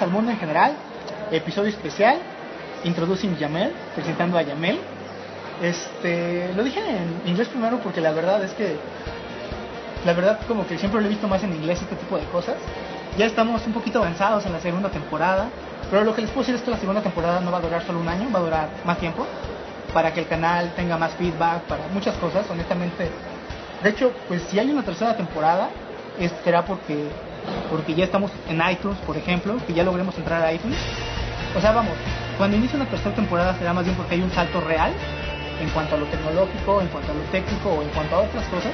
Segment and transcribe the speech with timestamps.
[0.00, 0.72] Bienvenidos al mundo en general,
[1.30, 2.16] episodio especial,
[2.84, 4.80] Introducing Yamel, presentando a Yamel.
[5.60, 8.76] Este, lo dije en inglés primero porque la verdad es que,
[10.06, 12.56] la verdad como que siempre lo he visto más en inglés este tipo de cosas.
[13.18, 15.48] Ya estamos un poquito avanzados en la segunda temporada,
[15.90, 17.82] pero lo que les puedo decir es que la segunda temporada no va a durar
[17.82, 19.26] solo un año, va a durar más tiempo,
[19.92, 23.10] para que el canal tenga más feedback, para muchas cosas, honestamente.
[23.82, 25.68] De hecho, pues si hay una tercera temporada,
[26.42, 27.10] será porque
[27.70, 30.78] porque ya estamos en iTunes, por ejemplo, que ya logremos entrar a iTunes.
[31.56, 31.94] O sea, vamos,
[32.38, 34.92] cuando inicie una tercera temporada será más bien porque hay un salto real
[35.60, 38.44] en cuanto a lo tecnológico, en cuanto a lo técnico o en cuanto a otras
[38.46, 38.72] cosas.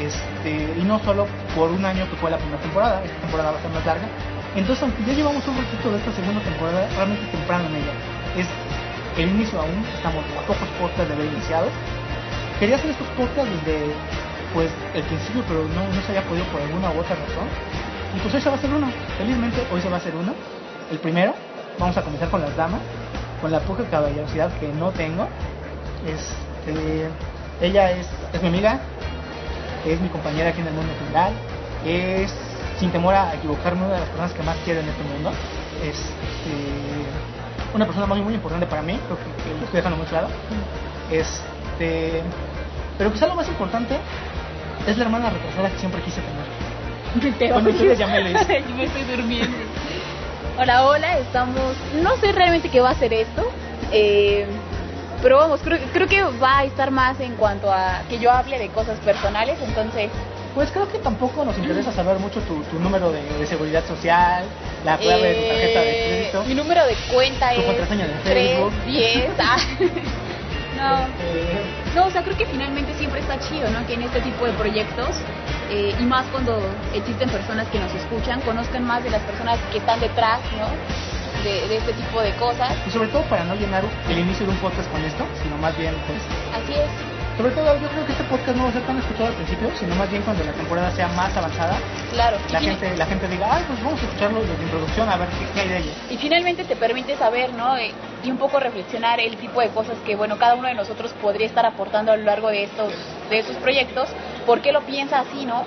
[0.00, 3.58] Este, y no solo por un año que fue la primera temporada, esta temporada va
[3.58, 4.08] a ser más larga.
[4.56, 7.92] Entonces, aunque ya llevamos un ratito de esta segunda temporada, realmente temprano en ella.
[8.36, 8.46] Es
[9.18, 11.68] el inicio aún, estamos a pocos podcasts de haber iniciado.
[12.58, 13.92] Quería hacer estos podcasts desde
[14.54, 17.48] pues el principio, pero no, se había podido por alguna u otra razón.
[18.16, 20.34] Y pues hoy se va a hacer uno, felizmente hoy se va a hacer uno.
[20.90, 21.34] El primero,
[21.78, 22.80] vamos a comenzar con las damas,
[23.40, 25.28] con la poca caballerosidad que no tengo.
[26.06, 27.08] Este,
[27.60, 28.80] ella es, es mi amiga,
[29.86, 31.32] es mi compañera aquí en el mundo general,
[31.86, 32.34] es,
[32.78, 35.30] sin temor a equivocarme, una de las personas que más quiero en este mundo.
[35.82, 36.90] Este,
[37.72, 40.28] una persona muy, muy importante para mí, creo que, lo estoy dejando muy claro.
[41.10, 42.22] Este,
[42.98, 43.96] pero quizá lo más importante
[44.86, 47.38] es la hermana retrasada que siempre quise tener.
[47.38, 49.56] Te Cuando ustedes ya me Yo me estoy durmiendo.
[50.58, 51.74] Hola, hola, estamos...
[52.02, 53.50] No sé realmente qué va a ser esto,
[53.92, 54.46] eh,
[55.22, 58.58] pero vamos, creo, creo que va a estar más en cuanto a que yo hable
[58.58, 60.10] de cosas personales, entonces...
[60.54, 64.44] Pues creo que tampoco nos interesa saber mucho tu, tu número de, de, seguridad social,
[64.84, 66.44] la clave de tu tarjeta de crédito.
[66.44, 68.72] Mi número de cuenta tu es contraseña de 3, Facebook.
[68.84, 69.56] 10, ah.
[70.76, 71.06] No,
[71.94, 73.86] no, o sea, creo que finalmente siempre está chido, ¿no?
[73.86, 75.08] Que en este tipo de proyectos,
[75.70, 76.60] eh, y más cuando
[76.94, 80.68] existen personas que nos escuchan, conozcan más de las personas que están detrás, ¿no?
[81.44, 82.72] De, de este tipo de cosas.
[82.86, 85.76] y sobre todo para no llenar el inicio de un podcast con esto, sino más
[85.78, 86.20] bien, pues,
[86.54, 87.19] Así es.
[87.40, 89.70] Sobre todo yo creo que este podcast no va a ser tan escuchado al principio,
[89.78, 91.78] sino más bien cuando la temporada sea más avanzada,
[92.12, 92.36] Claro.
[92.52, 95.28] La fin- gente, la gente diga, ay, pues vamos a escucharlo desde introducción a ver
[95.28, 95.90] qué, qué hay de ello.
[96.10, 97.76] Y finalmente te permite saber, ¿no?
[97.78, 97.92] Eh,
[98.22, 101.46] Y un poco reflexionar el tipo de cosas que, bueno, cada uno de nosotros podría
[101.46, 102.92] estar aportando a lo largo de estos,
[103.30, 104.10] de estos proyectos.
[104.44, 105.64] ¿Por qué lo piensa así, no?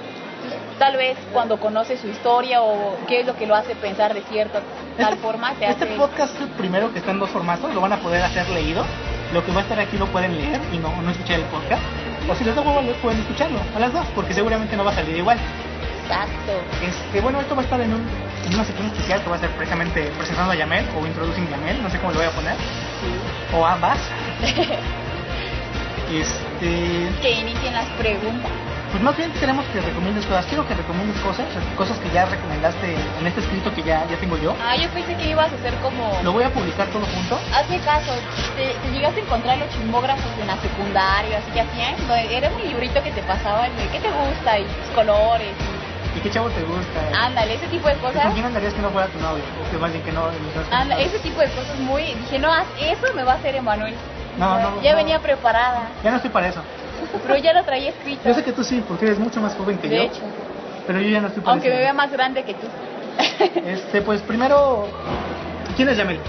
[0.78, 4.22] Tal vez cuando conoce su historia o qué es lo que lo hace pensar de
[4.22, 4.62] cierta
[4.98, 5.96] tal forma, te Este hace...
[5.96, 8.86] podcast primero que está en dos formatos, lo van a poder hacer leído.
[9.34, 11.82] Lo que va a estar aquí lo pueden leer y no, no escuchar el podcast.
[12.30, 14.96] O si les da huevo, pueden escucharlo a las dos, porque seguramente no va a
[14.96, 15.38] salir igual.
[16.04, 16.52] Exacto.
[16.86, 18.06] Este, bueno, esto va a estar en, un,
[18.46, 21.82] en una sección especial que va a ser precisamente presentando a Yamel o introducing Yamel,
[21.82, 22.56] no sé cómo lo voy a poner,
[23.54, 24.00] o ambas.
[26.14, 28.52] Este, Que inicien las preguntas.
[28.94, 30.46] Pues más bien queremos que recomiendes cosas.
[30.46, 34.38] Quiero que recomiendes cosas, cosas que ya recomendaste en este escrito que ya, ya tengo
[34.38, 34.56] yo.
[34.62, 36.20] Ah, yo pensé que ibas a hacer como...
[36.22, 37.40] Lo voy a publicar todo junto.
[37.58, 38.14] Hazme caso,
[38.56, 41.96] te, te llegaste a encontrar los chismógrafos en la secundaria, así que hacían,
[42.30, 45.56] era un librito que te pasaban de qué te gusta y tus colores,
[46.16, 47.00] ¿Y qué chavo te gusta?
[47.12, 49.44] y, ándale, ese tipo de ¿Y ¿Con cosas, quién andarías que no fuera tu novio?
[49.66, 50.30] O que más bien que no...
[50.70, 53.96] anda, ese tipo de cosas muy, dije, no, haz eso me va a hacer Emanuel.
[54.38, 54.98] No, no, ya no.
[54.98, 56.62] venía preparada, Ya no estoy para eso.
[57.22, 59.78] Pero ya lo traía escrito, Yo sé que tú sí, porque eres mucho más joven
[59.78, 60.04] que de yo.
[60.04, 60.22] hecho,
[60.88, 62.68] Pero yo ya no estoy aunque me vea más grande que tú.
[63.66, 64.88] Este, pues primero,
[65.76, 66.20] ¿quién es Yamel?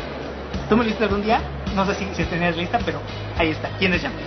[0.69, 1.41] Tú me liste algún día,
[1.75, 3.01] no sé si, si tenías lista, pero
[3.39, 3.69] ahí está.
[3.79, 4.19] ¿Quién es Yamel?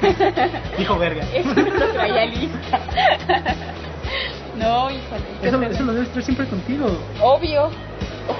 [0.78, 1.24] Dijo verga.
[1.34, 2.80] Eso no lo traía lista.
[4.56, 5.24] no, híjole.
[5.42, 6.86] Eso, eso lo debes traer siempre contigo.
[7.20, 7.70] Obvio,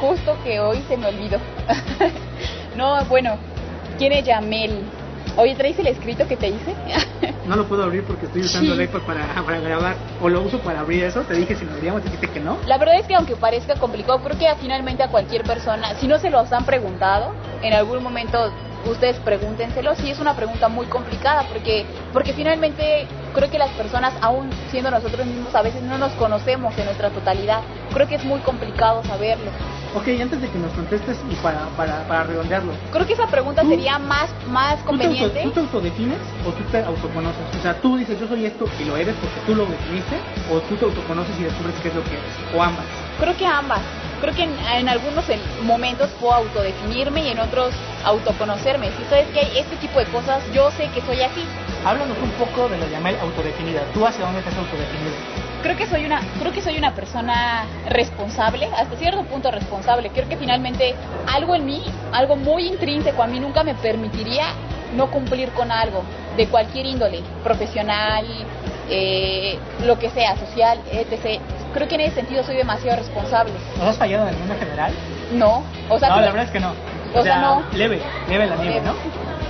[0.01, 1.39] justo que hoy se me olvidó.
[2.77, 3.37] no, bueno,
[3.99, 4.83] ¿quién es Yamel?
[5.37, 6.75] Oye, ¿traes el escrito que te hice?
[7.45, 8.81] No lo puedo abrir porque estoy usando Sí.
[8.81, 9.95] el iPad para, para grabar.
[10.21, 11.21] O lo uso para abrir eso.
[11.23, 12.57] Te dije si lo abríamos, dijiste que no.
[12.67, 16.19] La verdad es que aunque parezca complicado, creo que finalmente a cualquier persona, si no
[16.19, 18.51] se los han preguntado, en algún momento
[18.91, 24.15] ustedes pregúntenselo, sí es una pregunta muy complicada porque porque finalmente creo que las personas
[24.23, 27.61] aún siendo nosotros mismos a veces no nos conocemos en nuestra totalidad.
[27.93, 29.51] Creo que es muy complicado saberlo.
[29.97, 32.75] Ok, antes de que nos contestes y para, para, para redondearlo.
[32.93, 35.41] Creo que esa pregunta sería más, más conveniente.
[35.43, 37.41] ¿tú te, autodefines o tú te autoconoces?
[37.59, 40.17] O sea, tú dices yo soy esto y lo eres porque tú lo definiste,
[40.53, 42.85] o tú te autoconoces y descubres qué es lo que eres, o ambas.
[43.19, 43.81] Creo que ambas.
[44.21, 45.25] Creo que en, algunos
[45.63, 47.73] momentos puedo autodefinirme y en otros
[48.05, 48.91] autoconocerme.
[48.99, 51.43] Si sabes que hay este tipo de cosas, yo sé que soy así.
[51.87, 53.81] Háblanos un poco de la llamada autodefinida.
[53.95, 55.46] ¿Tú hacia dónde estás autodefinida?
[55.67, 60.11] Creo que soy una creo que soy una persona responsable hasta cierto punto responsable.
[60.11, 60.95] Creo que finalmente
[61.27, 61.83] algo en mí
[62.13, 64.47] algo muy intrínseco a mí nunca me permitiría
[64.95, 66.05] no cumplir con algo
[66.37, 68.25] de cualquier índole profesional
[68.89, 71.41] eh, lo que sea social etc
[71.75, 73.53] creo que en ese sentido soy demasiado responsable.
[73.79, 74.93] ¿No has fallado en el mundo general?
[75.33, 76.73] no o sea no la verdad es que no.
[77.13, 77.65] o, sea, no.
[77.73, 78.95] leve leve la nieve no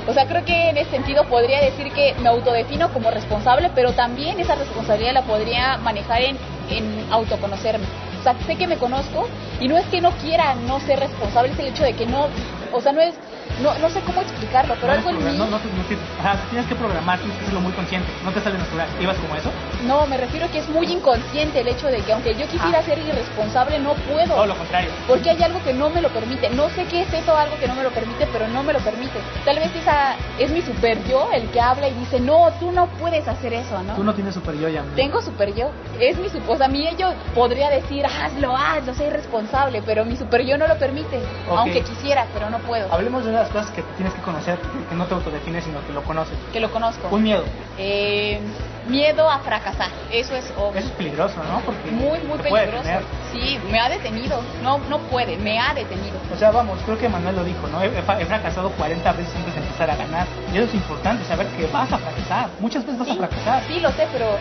[0.06, 3.92] o sea, creo que en ese sentido podría decir que me autodefino como responsable, pero
[3.92, 6.38] también esa responsabilidad la podría manejar en,
[6.70, 7.84] en autoconocerme.
[8.20, 9.26] O sea, sé que me conozco
[9.60, 12.28] y no es que no quiera no ser responsable, es el hecho de que no,
[12.72, 13.14] o sea, no es
[13.62, 15.38] no, no sé cómo explicarlo, pero algo en mí...
[15.38, 18.86] No, no, tienes que programar, tienes que hacerlo muy consciente, no te sale natural.
[19.00, 19.50] ¿Ibas como eso?
[19.86, 22.78] No, me refiero a que es muy inconsciente el hecho de que aunque yo quisiera
[22.80, 22.82] ah.
[22.82, 24.34] ser irresponsable, no puedo.
[24.34, 24.90] Todo lo contrario.
[25.08, 26.50] Porque hay algo que no me lo permite.
[26.50, 28.78] No sé qué es eso, algo que no me lo permite, pero no me lo
[28.80, 29.18] permite.
[29.44, 32.88] Tal vez esa es mi super yo el que habla y dice, no, tú no
[32.98, 33.94] puedes hacer eso, ¿no?
[33.94, 34.84] Tú no tienes super yo ya.
[34.94, 35.70] Tengo super yo.
[35.98, 36.50] Es mi super...
[36.50, 40.66] O sea, mi ello podría decir, hazlo, hazlo, soy responsable, pero mi super yo no
[40.66, 41.22] lo permite.
[41.48, 42.92] Aunque quisiera, pero no puedo.
[42.92, 44.58] Hablemos de las cosas que tienes que conocer,
[44.88, 46.36] que no te autodefines, sino que lo conoces.
[46.52, 47.08] Que lo conozco.
[47.10, 47.44] Un miedo.
[47.78, 48.40] Eh,
[48.88, 50.80] miedo a fracasar, eso es obvio.
[50.80, 51.60] Eso es peligroso, ¿no?
[51.60, 52.88] Porque muy, muy peligroso.
[53.32, 54.40] Sí, me ha detenido.
[54.62, 56.16] No, no puede, me ha detenido.
[56.32, 57.82] O sea, vamos, creo que Manuel lo dijo, ¿no?
[57.82, 57.90] He,
[58.26, 60.26] fracasado 40 veces antes de empezar a ganar.
[60.52, 62.48] Y eso es importante, saber que vas a fracasar.
[62.60, 63.62] Muchas veces vas a fracasar.
[63.66, 64.38] Sí, lo sé, pero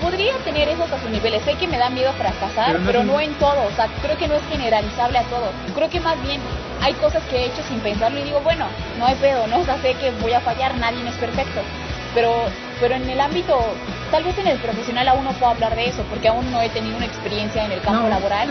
[0.00, 1.42] podría tener esos a su niveles.
[1.44, 3.64] Sé que me da miedo fracasar, pero, no, en todo.
[3.66, 5.50] O sea, creo que no es generalizable a todo.
[5.74, 6.40] Creo que más bien
[6.82, 8.66] hay cosas que he hecho sin pensarlo y digo, bueno,
[8.98, 9.60] no hay pedo, ¿no?
[9.60, 11.60] O sea, sé que voy a fallar, nadie es perfecto.
[12.14, 12.32] Pero,
[12.80, 13.58] pero en el ámbito,
[14.10, 16.68] tal vez en el profesional aún no puedo hablar de eso, porque aún no he
[16.70, 18.48] tenido una experiencia en el campo laboral.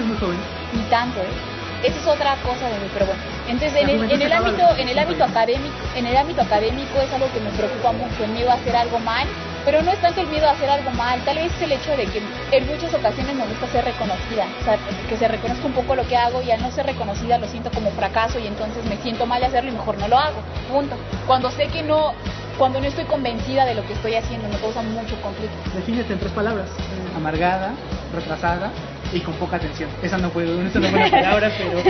[0.73, 1.55] Ni tanto, ¿eh?
[1.83, 3.21] Esa es otra cosa de mí, pero bueno.
[3.47, 7.13] Entonces, en el, en el ámbito, en el ámbito académico, en el ámbito académico es
[7.13, 9.27] algo que me preocupa mucho, el miedo a hacer algo mal,
[9.65, 11.91] pero no es tanto el miedo a hacer algo mal, tal vez es el hecho
[11.91, 14.77] de que en muchas ocasiones me gusta ser reconocida, o sea,
[15.09, 17.69] que se reconozca un poco lo que hago y al no ser reconocida lo siento
[17.71, 20.41] como fracaso y entonces me siento mal de hacerlo y mejor no lo hago,
[20.71, 20.95] punto.
[21.27, 22.13] Cuando sé que no,
[22.57, 25.55] cuando no estoy convencida de lo que estoy haciendo, me causa mucho conflicto.
[25.73, 26.69] Defínete en tres palabras,
[27.15, 27.73] amargada,
[28.13, 28.71] retrasada
[29.13, 29.89] y con poca atención.
[30.01, 31.81] Esa no puedo, esa no una palabra, pero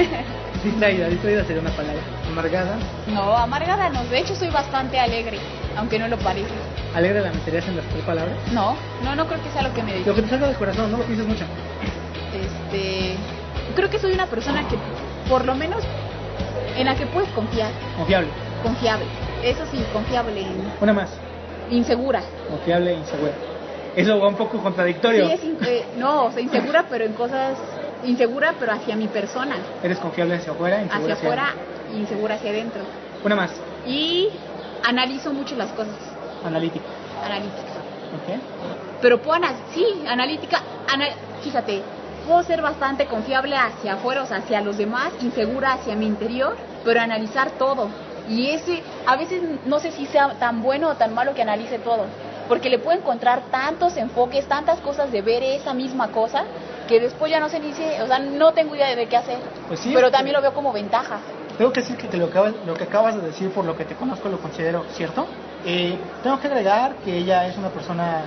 [0.63, 2.01] distraída, distraída sería una palabra.
[2.27, 2.77] Amargada.
[3.07, 5.37] No, amargada no, de hecho soy bastante alegre,
[5.77, 6.53] aunque no lo parezca.
[6.95, 8.35] ¿Alegre la meterías en las tres palabras?
[8.51, 10.07] No, no, no creo que sea lo que me digas.
[10.07, 11.45] Lo que te salga del corazón, no lo pienses mucho.
[12.33, 13.15] Este,
[13.75, 14.77] creo que soy una persona que
[15.29, 15.83] por lo menos
[16.75, 17.71] en la que puedes confiar.
[17.97, 18.29] Confiable.
[18.63, 19.05] Confiable.
[19.43, 20.45] Eso sí, confiable.
[20.81, 21.09] Una más.
[21.69, 22.21] Insegura.
[22.49, 23.31] Confiable e insegura.
[23.95, 25.27] Eso va un poco contradictorio.
[25.27, 27.57] Sí, es eh, no, o sea, insegura, pero en cosas.
[28.03, 29.55] Insegura, pero hacia mi persona.
[29.81, 30.81] ¿Eres confiable hacia afuera?
[30.81, 31.53] Insegura hacia, afuera
[31.93, 32.81] y insegura hacia adentro.
[33.23, 33.51] Una más.
[33.87, 34.29] Y
[34.83, 35.95] analizo mucho las cosas.
[36.43, 36.85] Analítica.
[37.23, 37.61] Analítica.
[38.15, 38.39] Ok.
[39.01, 39.39] Pero puedo,
[39.73, 40.61] sí, analítica.
[41.43, 41.81] fíjate,
[42.27, 46.55] puedo ser bastante confiable hacia afuera, o sea, hacia los demás, insegura hacia mi interior,
[46.83, 47.89] pero analizar todo.
[48.29, 51.79] Y ese, a veces no sé si sea tan bueno o tan malo que analice
[51.79, 52.05] todo,
[52.47, 56.43] porque le puedo encontrar tantos enfoques, tantas cosas de ver esa misma cosa,
[56.87, 59.39] que después ya no ni si, o sea, no tengo idea de qué hacer.
[59.67, 61.19] Pues sí, pero también lo veo como ventaja.
[61.57, 64.27] Tengo que decir que te lo, que acabas de decir, por lo que te conozco,
[64.27, 65.25] lo considero cierto.
[65.63, 68.23] Eh, tengo que agregar que ella es una persona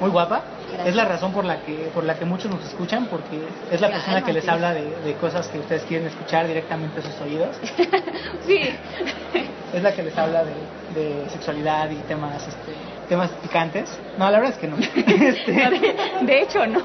[0.00, 0.42] muy guapa.
[0.84, 3.40] Es la razón por la que por la que muchos nos escuchan, porque
[3.70, 7.20] es la persona que les habla de, cosas que ustedes quieren escuchar directamente a sus
[7.20, 7.56] oídos.
[8.46, 8.60] sí.
[9.72, 12.72] Es la que les habla de, sexualidad y temas este,
[13.08, 13.98] temas picantes.
[14.18, 14.76] No, la verdad es que no.
[15.24, 15.52] Este,
[16.22, 16.80] de, hecho, no.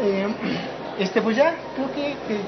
[0.00, 0.26] Eh,
[0.98, 1.88] este, pues ya, creo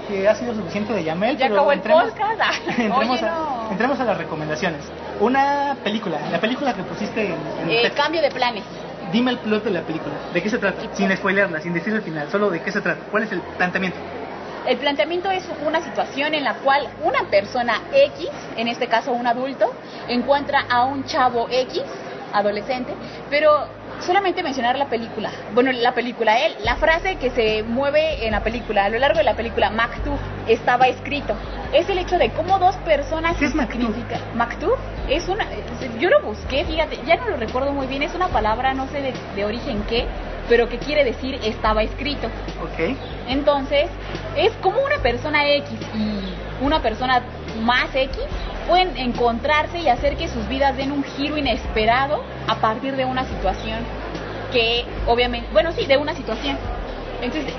[0.09, 1.37] que, ha sido suficiente de Yamel.
[1.37, 2.69] Ya acabó el podcast.
[2.79, 4.81] entremos, a, entremos a las recomendaciones.
[5.21, 8.65] Una película, la película que pusiste en, el Cambio de planes.
[9.13, 10.15] Dime el plot de la película.
[10.33, 10.83] ¿De qué se trata?
[10.95, 13.01] Sin spoilerla, sin decir el final, solo de qué se trata.
[13.11, 13.99] ¿Cuál es el planteamiento?
[14.67, 19.27] El planteamiento es una situación en la cual una persona X, en este caso un
[19.27, 19.71] adulto,
[20.09, 21.83] encuentra a un chavo X,
[22.35, 22.93] adolescente,
[23.31, 23.67] pero
[24.00, 25.31] solamente mencionar la película.
[25.55, 29.19] Bueno, la película, él, la frase que se mueve en la película, a lo largo
[29.19, 31.35] de la película, Maktub, estaba escrito.
[31.73, 33.37] Es el hecho de cómo dos personas...
[33.37, 33.95] ¿Qué es Maktub?
[34.35, 34.76] Maktub
[35.09, 35.47] es una...
[35.99, 39.14] Yo lo busqué, fíjate, ya no lo recuerdo muy bien, es una palabra, no sé
[39.35, 40.07] de, origen qué,
[40.49, 42.29] pero que quiere decir estaba escrito.
[42.62, 42.97] Ok.
[43.29, 43.88] Entonces,
[44.37, 47.23] es como una persona X y una persona
[47.62, 48.19] más X
[48.68, 53.25] pueden encontrarse y hacer que sus vidas den un giro inesperado a partir de una
[53.25, 53.85] situación
[54.52, 56.56] que obviamente, bueno, sí, de una situación.
[57.21, 57.52] Entonces,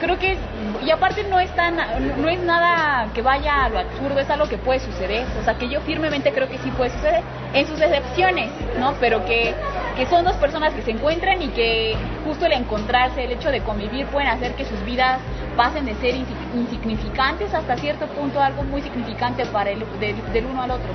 [0.00, 0.36] creo que
[0.84, 4.48] y aparte no es tan no es nada que vaya a lo absurdo es algo
[4.48, 5.26] que puede suceder.
[5.40, 9.24] O sea que yo firmemente creo que sí puede suceder en sus excepciones no pero
[9.24, 9.54] que
[9.96, 13.60] que son dos personas que se encuentran y que justo el encontrarse el hecho de
[13.60, 15.20] convivir pueden hacer que sus vidas
[15.56, 16.14] pasen de ser
[16.54, 20.88] insignificantes hasta cierto punto algo muy significante para el del uno al otro.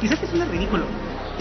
[0.00, 0.84] Quizás que suena ridículo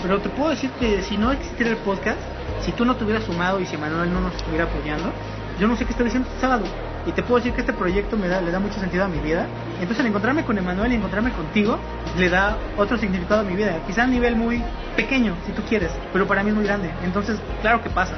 [0.02, 2.20] pero te puedo decir que si no existiera el podcast
[2.62, 5.12] si tú no te hubieras sumado y si Manuel no nos estuviera apoyando
[5.60, 6.66] yo no sé qué estaría haciendo este sábado
[7.06, 9.20] y te puedo decir que este proyecto me da, le da mucho sentido a mi
[9.20, 9.48] vida.
[9.80, 11.78] Entonces el encontrarme con Emanuel y encontrarme contigo
[12.18, 14.64] le da otro significado a mi vida, quizá a nivel muy
[14.96, 16.92] pequeño, si tú quieres, pero para mí es muy grande.
[17.04, 18.16] Entonces, claro que pasa,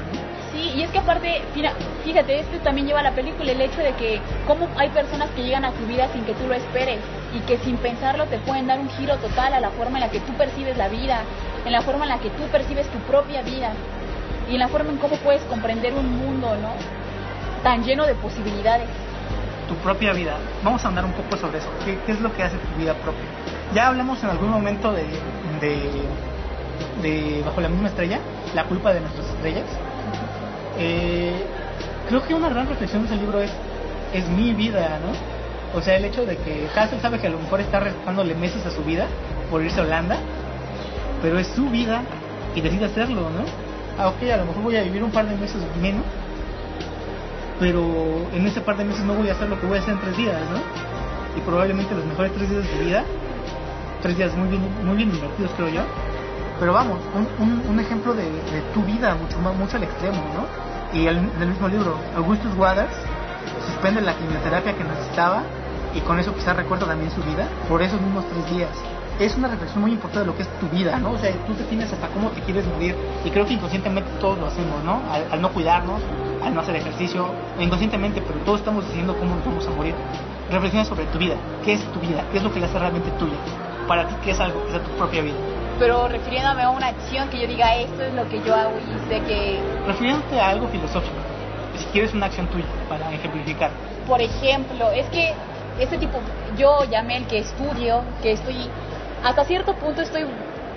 [0.53, 1.41] Sí, y es que aparte,
[2.03, 5.41] fíjate, esto también lleva a la película el hecho de que cómo hay personas que
[5.41, 6.99] llegan a tu vida sin que tú lo esperes
[7.33, 10.11] y que sin pensarlo te pueden dar un giro total a la forma en la
[10.11, 11.21] que tú percibes la vida,
[11.65, 13.73] en la forma en la que tú percibes tu propia vida
[14.47, 16.75] y en la forma en cómo puedes comprender un mundo, ¿no?
[17.63, 18.87] Tan lleno de posibilidades.
[19.67, 20.37] Tu propia vida.
[20.63, 21.69] Vamos a andar un poco sobre eso.
[21.83, 23.23] ¿Qué, es lo que hace tu vida propia?
[23.73, 25.05] Ya hablamos en algún momento de,
[27.01, 28.19] de, Bajo la misma estrella,
[28.53, 29.65] la culpa de nuestras estrellas.
[30.77, 31.43] Eh,
[32.07, 33.51] creo que una gran reflexión de ese libro es,
[34.13, 35.77] es mi vida, ¿no?
[35.77, 38.65] O sea, el hecho de que Hassel sabe que a lo mejor está restándole meses
[38.65, 39.07] a su vida
[39.49, 40.17] por irse a Holanda,
[41.21, 42.03] pero es su vida
[42.55, 43.43] y decide hacerlo, ¿no?
[43.97, 46.03] Ah, ok, a lo mejor voy a vivir un par de meses menos,
[47.63, 49.93] pero en ese par de meses no voy a hacer lo que voy a hacer
[49.93, 50.59] en tres días, ¿no?
[51.37, 53.05] Y probablemente los mejores tres días de vida,
[54.01, 55.81] tres días muy bien, muy bien invertidos creo yo,
[56.59, 56.99] pero vamos,
[57.39, 58.25] un, un, ejemplo de,
[58.73, 60.99] tu vida mucho más, mucho al extremo, ¿no?
[60.99, 62.91] Y el, del mismo libro, Augustus Waters
[63.65, 65.43] suspende la quimioterapia que necesitaba
[65.95, 68.71] y con eso quizás recuerda también su vida por esos mismos tres días
[69.19, 71.11] es una reflexión muy importante de lo que es tu vida, ¿no?
[71.11, 74.47] O sea, tú defines hasta cómo te quieres morir y creo que inconscientemente todos lo
[74.47, 75.01] hacemos, ¿no?
[75.31, 76.01] Al, no cuidarnos,
[76.43, 77.27] al no hacer ejercicio,
[77.59, 79.95] inconscientemente, pero todos estamos diciendo cómo nos vamos a morir.
[80.51, 82.25] Reflexiona sobre tu vida, ¿qué es tu vida?
[82.31, 83.35] ¿Qué es lo que la hace realmente tuya?
[83.87, 85.35] Para ti, ¿qué es algo que es tu propia vida?
[85.79, 89.09] Pero refiriéndome a una acción que yo diga, esto es lo que yo hago y
[89.09, 89.59] sé que...
[89.87, 91.15] Refiriéndote a algo filosófico,
[91.77, 93.71] si quieres una acción tuya, para ejemplificar.
[94.07, 95.33] Por ejemplo, es que
[95.79, 96.19] este tipo,
[96.57, 98.69] yo llamé el que estudio, que estoy
[99.23, 100.25] hasta cierto punto estoy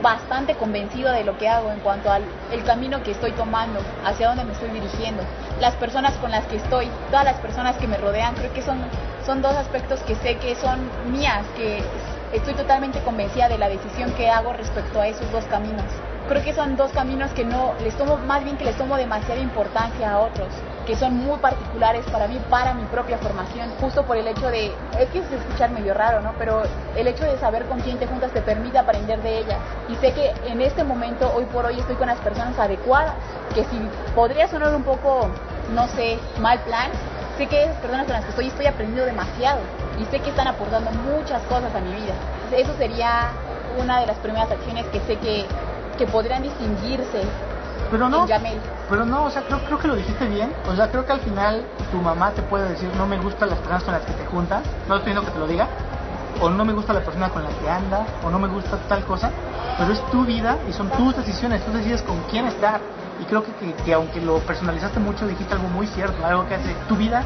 [0.02, 2.22] bastante convencido de lo que hago en cuanto al
[2.52, 5.22] el camino que estoy tomando, hacia dónde me estoy dirigiendo,
[5.60, 8.78] las personas con las que estoy, todas las personas que me rodean, creo que son,
[9.24, 11.82] son dos aspectos que sé que son mías, que
[12.32, 15.86] estoy totalmente convencida de la decisión que hago respecto a esos dos caminos.
[16.28, 19.40] Creo que son dos caminos que no les tomo, más bien que les tomo demasiada
[19.40, 20.48] importancia a otros
[20.86, 24.66] que son muy particulares para mí, para mi propia formación, justo por el hecho de,
[24.98, 26.32] es que es escuchar medio raro, ¿no?
[26.38, 26.62] Pero
[26.94, 29.58] el hecho de saber con quién te juntas te permite aprender de ellas.
[29.88, 33.14] Y sé que en este momento, hoy por hoy, estoy con las personas adecuadas,
[33.54, 33.78] que si
[34.14, 35.28] podría sonar un poco,
[35.74, 36.90] no sé, mal plan,
[37.36, 39.60] sé que esas personas con las que estoy estoy aprendiendo demasiado
[39.98, 42.14] y sé que están aportando muchas cosas a mi vida.
[42.56, 43.30] Eso sería
[43.76, 45.46] una de las primeras acciones que sé que,
[45.98, 47.22] que podrían distinguirse
[47.90, 48.26] pero no,
[48.88, 50.52] pero no, o sea, creo, creo que lo dijiste bien.
[50.70, 53.58] O sea, creo que al final tu mamá te puede decir, no me gustan las
[53.58, 55.68] personas con las que te juntas, no estoy pidiendo que te lo diga,
[56.40, 59.04] o no me gusta la persona con la que anda, o no me gusta tal
[59.04, 59.30] cosa,
[59.78, 62.80] pero es tu vida y son tus decisiones, tú decides con quién estar.
[63.20, 63.52] Y creo que,
[63.84, 67.24] que, aunque lo personalizaste mucho, dijiste algo muy cierto, algo que hace tu vida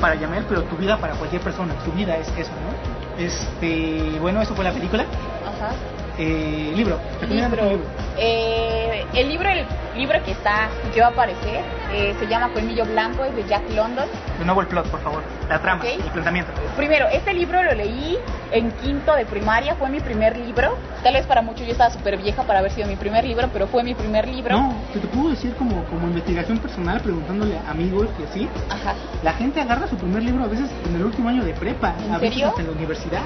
[0.00, 3.22] para Yamel, pero tu vida para cualquier persona, tu vida es eso, ¿no?
[3.22, 5.04] Este, bueno, eso fue la película.
[5.44, 5.74] Ajá.
[6.18, 7.82] Eh, libro, libro.
[8.16, 12.86] Eh, el libro, el libro que está, que va a aparecer, eh, se llama Colmillo
[12.86, 14.06] Blanco, es de Jack London.
[14.38, 16.50] De nuevo el plot, por favor, la trama, el planteamiento.
[16.76, 18.16] Primero, este libro lo leí
[18.50, 20.76] en quinto de primaria, fue mi primer libro.
[21.02, 23.66] Tal vez para muchos yo estaba súper vieja para haber sido mi primer libro, pero
[23.66, 24.56] fue mi primer libro.
[24.56, 28.48] No, te, te puedo decir como, como investigación personal, preguntándole a amigos y así.
[28.70, 28.94] Ajá.
[29.22, 32.18] La gente agarra su primer libro a veces en el último año de prepa, a
[32.18, 33.22] veces en la universidad.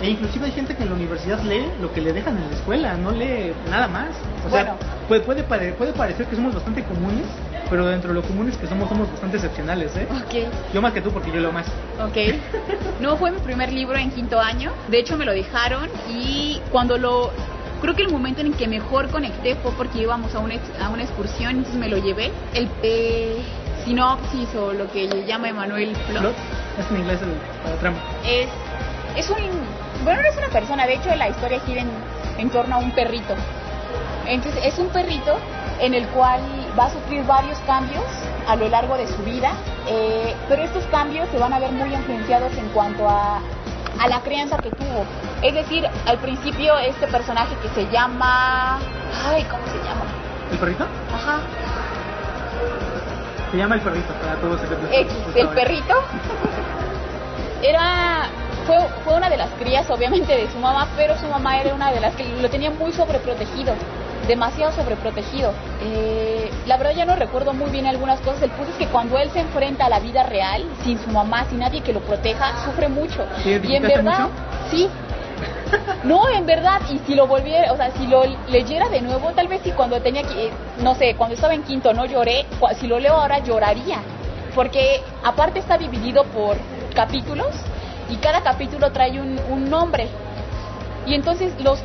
[0.00, 2.56] E inclusive hay gente que en la universidad lee lo que le dejan en la
[2.56, 4.08] escuela, no lee nada más.
[4.46, 4.76] O sea,
[5.08, 7.24] puede, puede, puede parecer que somos bastante comunes,
[7.70, 10.06] pero dentro de lo comunes que somos, somos bastante excepcionales, ¿eh?
[10.10, 10.74] Ok.
[10.74, 11.66] Yo más que tú porque yo leo más.
[12.00, 12.16] Ok.
[13.00, 16.98] No fue mi primer libro en quinto año, de hecho me lo dejaron y cuando
[16.98, 17.30] lo...
[17.80, 21.02] Creo que el momento en que mejor conecté fue porque íbamos a una, a una
[21.02, 22.30] excursión, entonces me lo llevé.
[22.54, 23.38] El eh,
[23.84, 26.34] sinopsis o lo que le llama Emanuel plot.
[26.78, 27.30] Es en inglés el,
[27.68, 27.96] la trama.
[28.24, 28.48] Es
[29.16, 29.36] es un,
[30.04, 31.82] bueno, no es una persona, de hecho la historia gira
[32.38, 33.34] en, torno a un perrito.
[34.26, 35.38] Entonces es un perrito
[35.80, 36.40] en el cual
[36.78, 38.04] va a sufrir varios cambios
[38.46, 39.52] a lo largo de su vida,
[39.88, 43.40] eh, pero estos cambios se van a ver muy influenciados en cuanto a,
[43.98, 45.04] a la crianza que tuvo.
[45.42, 48.78] Es decir, al principio este personaje que se llama...
[49.26, 50.04] Ay, ¿cómo se llama?
[50.50, 50.86] ¿El perrito?
[51.14, 51.40] Ajá.
[53.50, 55.94] Se llama el perrito, para todos X, el perrito.
[57.62, 58.28] Era
[58.62, 61.92] fue, fue una de las crías, obviamente, de su mamá, pero su mamá era una
[61.92, 63.74] de las que lo tenía muy sobreprotegido,
[64.26, 65.52] demasiado sobreprotegido.
[65.82, 68.42] Eh, la verdad ya no recuerdo muy bien algunas cosas.
[68.42, 71.44] El punto es que cuando él se enfrenta a la vida real, sin su mamá,
[71.48, 73.26] sin nadie que lo proteja, sufre mucho.
[73.44, 74.30] y en verdad, mucho?
[74.70, 74.88] sí.
[76.04, 79.48] No, en verdad, y si lo volviera, o sea, si lo leyera de nuevo, tal
[79.48, 80.50] vez si cuando tenía que,
[80.82, 82.44] no sé, cuando estaba en quinto no lloré,
[82.78, 83.98] si lo leo ahora lloraría,
[84.54, 86.56] porque aparte está dividido por
[86.94, 87.48] capítulos
[88.12, 90.06] y cada capítulo trae un, un nombre.
[91.06, 91.80] Y entonces los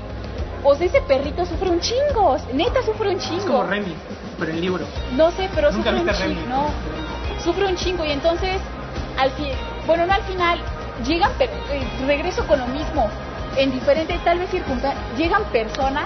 [0.61, 3.37] pues ese perrito sufre un chingo, neta sufre un chingo.
[3.37, 3.93] Es como Remy,
[4.37, 4.85] pero el libro.
[5.15, 6.65] No sé, pero sufre un chingo, no.
[7.41, 8.59] Sufre un chingo y entonces
[9.17, 9.51] al fin,
[9.85, 10.59] bueno, no al final
[11.05, 13.07] llegan pero, eh, regreso con lo mismo
[13.55, 16.05] en diferentes tal vez circunstancias, llegan personas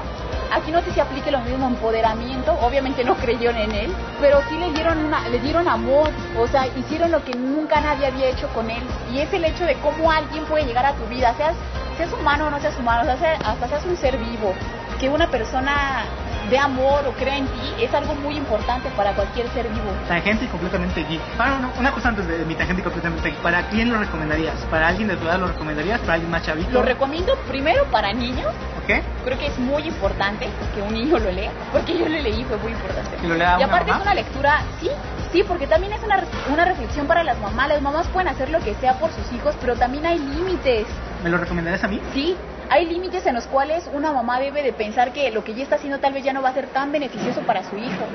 [0.52, 4.58] Aquí no si se aplique lo mismo empoderamiento, obviamente no creyeron en él, pero sí
[4.58, 8.50] le dieron, una, le dieron amor, o sea, hicieron lo que nunca nadie había hecho
[8.50, 8.84] con él.
[9.14, 11.56] Y es el hecho de cómo alguien puede llegar a tu vida, seas,
[11.98, 14.54] seas humano o no seas humano, o sea, hasta seas un ser vivo,
[15.00, 16.06] que una persona
[16.50, 19.92] de amor o crea en ti es algo muy importante para cualquier ser vivo.
[20.08, 21.22] Tangente completamente geek.
[21.40, 23.40] Ah, una cosa antes de mi tangente completamente geek.
[23.40, 24.56] ¿Para quién lo recomendarías?
[24.70, 26.00] ¿Para alguien de tu edad lo recomendarías?
[26.02, 26.72] ¿Para alguien más chavito?
[26.72, 28.48] Lo recomiendo primero para niños.
[28.84, 29.04] ¿Ok?
[29.24, 32.58] Creo que es muy importante que un niño lo lea, porque yo lo leí, fue
[32.58, 33.18] muy importante.
[33.24, 34.90] ¿Y, lo lea y aparte es una lectura, sí,
[35.32, 37.70] sí, porque también es una, una reflexión para las mamás.
[37.70, 40.88] Las mamás pueden hacer lo que sea por sus hijos, pero también hay límites.
[41.24, 42.00] ¿Me lo recomendarías a mí?
[42.14, 42.36] Sí,
[42.70, 45.76] hay límites en los cuales una mamá debe de pensar que lo que ella está
[45.76, 48.06] haciendo tal vez ya no va a ser tan beneficioso para su hijo.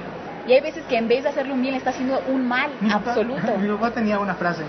[0.47, 2.71] Y hay veces que en vez de hacerle un bien le está haciendo un mal
[2.93, 3.53] absoluto.
[3.59, 4.63] mi papá tenía una frase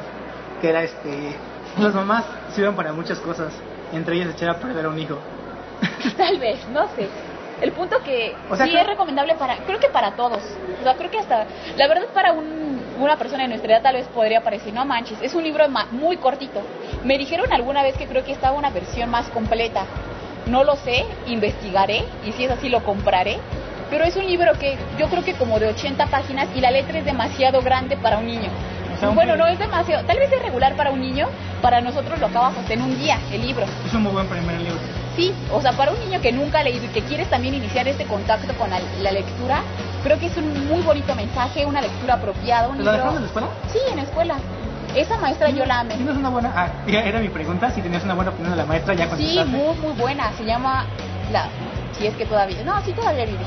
[0.61, 1.35] que era este,
[1.79, 3.53] las mamás sirven para muchas cosas,
[3.93, 5.17] entre ellas echar a perder a un hijo.
[6.17, 7.07] tal vez, no sé.
[7.61, 10.43] El punto que sí es recomendable para, creo que para todos.
[10.79, 13.95] O sea, creo que hasta, la verdad para un, una persona de nuestra edad tal
[13.95, 16.61] vez podría parecer, no manches, es un libro muy cortito.
[17.03, 19.85] Me dijeron alguna vez que creo que estaba una versión más completa.
[20.47, 23.37] No lo sé, investigaré y si es así lo compraré.
[23.89, 26.99] Pero es un libro que yo creo que como de 80 páginas y la letra
[26.99, 28.49] es demasiado grande para un niño.
[29.13, 31.29] bueno, no es demasiado, tal vez es regular para un niño,
[31.61, 33.65] para nosotros lo acabamos en un día, el libro.
[33.85, 36.63] Es un muy buen primer libro sí, o sea, para un niño que nunca ha
[36.63, 39.63] leído y que quieres también iniciar este contacto con la, lectura,
[40.03, 42.69] creo que es un muy bonito mensaje, una lectura apropiada.
[42.69, 43.15] Un ¿La libro...
[43.15, 43.47] en la escuela?
[43.73, 44.35] Sí, en la escuela.
[44.95, 45.95] Esa maestra yo la amé.
[45.95, 46.53] ¿Tienes una buena?
[46.55, 49.39] Ah, era mi pregunta, si tenías una buena opinión de la maestra ya cuando Sí,
[49.45, 50.31] muy, muy buena.
[50.37, 50.85] Se llama
[51.31, 51.47] la,
[51.97, 53.43] si es que todavía, no, sí todavía vive.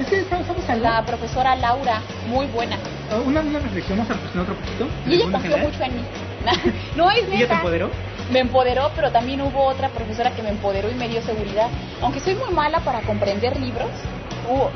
[0.00, 0.82] Es que ¿sabes algo?
[0.82, 2.76] La profesora Laura, muy buena.
[3.10, 4.88] Ah, una, una reflexión, vamos a reflexionar otro poquito.
[5.06, 6.04] Y ella confió mucho en mí.
[6.96, 7.34] no es neta.
[7.34, 7.90] ¿Y ella te empoderó?
[8.30, 11.68] Me empoderó, pero también hubo otra profesora que me empoderó y me dio seguridad.
[12.00, 13.90] Aunque soy muy mala para comprender libros,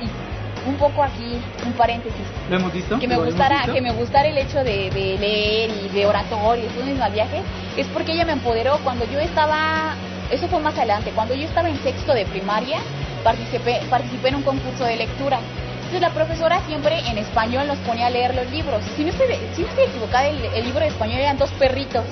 [0.00, 2.22] y un poco aquí, un paréntesis.
[2.48, 2.98] ¿Lo hemos visto?
[2.98, 4.90] Que me gustara, que me gustara el hecho de,
[5.20, 7.42] leer y de oratorio y todo al viaje,
[7.76, 9.94] es porque ella me empoderó cuando yo estaba,
[10.30, 12.78] eso fue más adelante, cuando yo estaba en sexto de primaria,
[13.22, 15.38] participé, participé en un concurso de lectura.
[15.76, 18.82] Entonces la profesora siempre en español nos ponía a leer los libros.
[18.96, 22.04] Si no estoy, si no estoy equivocada, el, el libro de español eran dos perritos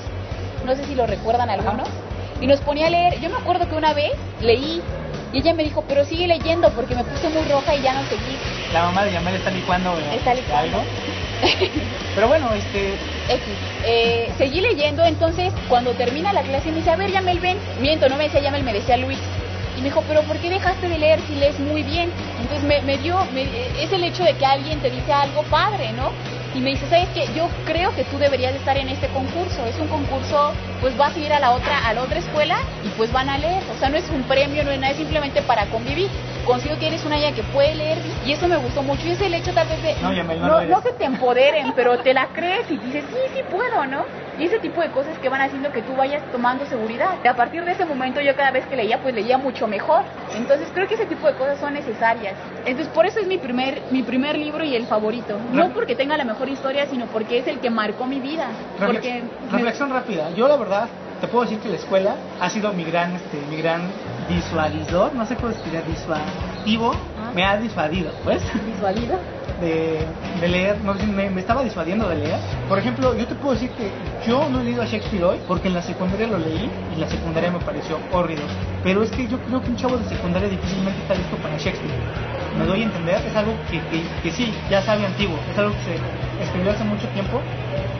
[0.65, 1.87] no sé si lo recuerdan algunos,
[2.41, 3.19] y nos ponía a leer.
[3.21, 4.81] Yo me acuerdo que una vez leí
[5.31, 8.03] y ella me dijo, pero sigue leyendo porque me puse muy roja y ya no
[8.03, 8.37] seguí.
[8.71, 10.77] La mamá de Yamel está licuando, está licuando.
[10.77, 10.83] algo.
[12.15, 12.93] pero bueno, este...
[13.29, 13.43] X.
[13.85, 17.57] Eh, seguí leyendo, entonces cuando termina la clase me dice, a ver Yamel, ven.
[17.81, 19.19] Miento, no me decía Yamel, me decía Luis.
[19.75, 22.11] Y me dijo, pero ¿por qué dejaste de leer si lees muy bien?
[22.39, 23.17] Entonces me, me dio,
[23.79, 26.11] es el hecho de que alguien te dice algo padre, ¿no?
[26.53, 27.25] Y me dice, ¿sabes qué?
[27.35, 29.65] Yo creo que tú deberías estar en este concurso.
[29.65, 32.89] Es un concurso, pues vas a ir a la otra, a la otra escuela y
[32.89, 33.63] pues van a leer.
[33.73, 36.09] O sea, no es un premio, no es nada, es simplemente para convivir.
[36.45, 39.07] Consigo que eres una ya que puede leer y eso me gustó mucho.
[39.07, 42.27] Y es el hecho tal vez de, no, no, que te empoderen, pero te la
[42.27, 44.05] crees y dices, sí, sí puedo, ¿no?
[44.39, 47.15] Y ese tipo de cosas que van haciendo que tú vayas tomando seguridad.
[47.23, 50.03] Y a partir de ese momento yo cada vez que leía, pues leía mucho mejor.
[50.35, 52.35] Entonces creo que ese tipo de cosas son necesarias.
[52.65, 55.37] Entonces por eso es mi primer, mi primer libro y el favorito.
[55.51, 58.47] No porque tenga la mejor historia, sino porque es el que marcó mi vida.
[58.79, 60.31] porque reflexión rápida.
[60.31, 60.87] Yo la verdad
[61.21, 63.81] te puedo decir que la escuela ha sido mi gran, este, mi gran
[64.27, 67.31] visualizador, no sé cómo escribir, disuadivo, ah.
[67.33, 68.41] me ha disuadido, pues.
[68.65, 69.17] ¿Disuadido?
[69.61, 70.05] De,
[70.41, 72.39] de leer, no, me, me estaba disuadiendo de leer.
[72.67, 73.91] Por ejemplo, yo te puedo decir que
[74.27, 77.07] yo no he leído a Shakespeare hoy porque en la secundaria lo leí y la
[77.07, 78.43] secundaria me pareció horrible.
[78.83, 82.43] Pero es que yo creo que un chavo de secundaria difícilmente está listo para Shakespeare
[82.57, 85.73] me doy a entender, es algo que, que, que sí, ya sabe antiguo, es algo
[85.73, 87.41] que se escribió hace mucho tiempo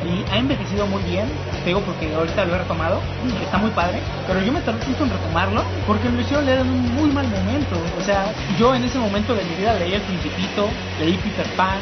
[0.06, 1.28] y ha envejecido muy bien,
[1.64, 3.02] te digo porque ahorita lo he retomado,
[3.42, 6.70] está muy padre, pero yo me tardé mucho en retomarlo porque me hicieron leer en
[6.70, 7.76] un muy mal momento.
[7.98, 10.68] O sea, yo en ese momento de mi vida leí El Principito,
[11.00, 11.80] leí Peter Pan,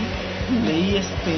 [0.65, 1.35] leí este.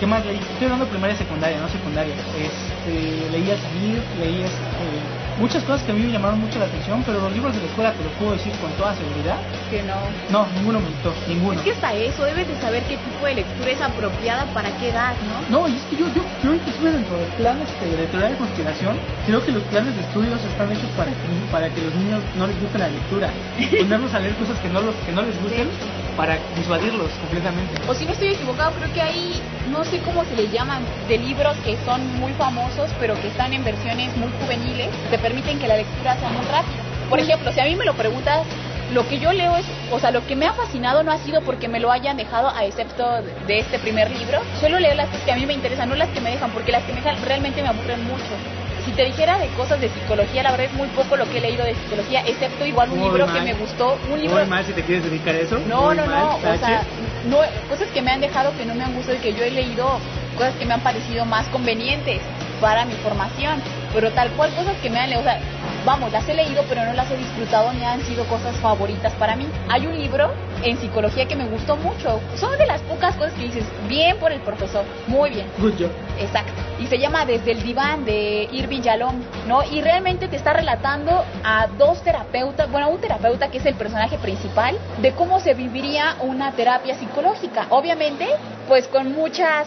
[0.00, 0.36] ¿Qué más leí?
[0.36, 2.14] Estoy hablando de primaria y secundaria, no secundaria.
[2.14, 6.66] Este, leí a Samir, leí este muchas cosas que a mí me llamaron mucho la
[6.66, 9.36] atención, pero los libros de la escuela te lo puedo decir con toda seguridad.
[9.70, 9.96] Que no.
[10.30, 11.58] No, ninguno me gustó, ninguno.
[11.58, 14.90] Es que hasta eso, debes de saber qué tipo de lectura es apropiada para qué
[14.90, 15.14] edad,
[15.50, 15.60] ¿no?
[15.60, 18.36] No, y es que yo, yo, yo inclusive dentro del plan este, de teoría de
[18.36, 22.20] conspiración, creo que los planes de estudios están hechos para que, para que los niños
[22.36, 23.30] no les guste la lectura.
[23.78, 25.68] Ponerlos a leer cosas que no, los, que no les gusten
[26.16, 27.80] para disuadirlos completamente.
[27.88, 31.18] O si no estoy equivocado, creo que hay, no sé cómo se les llaman, de
[31.18, 35.68] libros que son muy famosos, pero que están en versiones muy juveniles, te permiten que
[35.68, 36.82] la lectura sea muy rápida.
[37.08, 38.46] Por ejemplo, si a mí me lo preguntas,
[38.92, 41.40] lo que yo leo es, o sea, lo que me ha fascinado no ha sido
[41.42, 44.40] porque me lo hayan dejado, a excepto de este primer libro.
[44.60, 46.82] Suelo leer las que a mí me interesan, no las que me dejan, porque las
[46.84, 50.50] que me dejan realmente me aburren mucho si te dijera de cosas de psicología, la
[50.50, 53.40] verdad es muy poco lo que he leído de psicología, excepto igual un libro que
[53.40, 53.96] me gustó.
[54.10, 54.36] Un libro...
[54.36, 55.58] Muy mal si te quieres dedicar a eso.
[55.68, 56.36] No, no, no.
[56.36, 56.82] O sea,
[57.26, 59.50] no, cosas que me han dejado que no me han gustado y que yo he
[59.50, 59.98] leído
[60.36, 62.20] cosas que me han parecido más convenientes
[62.60, 63.60] para mi formación,
[63.92, 65.38] pero tal cual cosas que me han leído, o sea,
[65.84, 69.36] vamos, las he leído pero no las he disfrutado ni han sido cosas favoritas para
[69.36, 69.46] mí.
[69.68, 70.30] Hay un libro
[70.62, 74.32] en psicología que me gustó mucho, son de las pocas cosas que dices, bien por
[74.32, 75.46] el profesor, muy bien.
[75.58, 75.90] Job.
[76.18, 76.52] Exacto.
[76.78, 79.16] Y se llama Desde el diván de Irving Yalom,
[79.46, 79.62] ¿no?
[79.64, 84.18] Y realmente te está relatando a dos terapeutas, bueno, un terapeuta que es el personaje
[84.18, 87.66] principal, de cómo se viviría una terapia psicológica.
[87.70, 88.26] Obviamente,
[88.68, 89.66] pues con muchas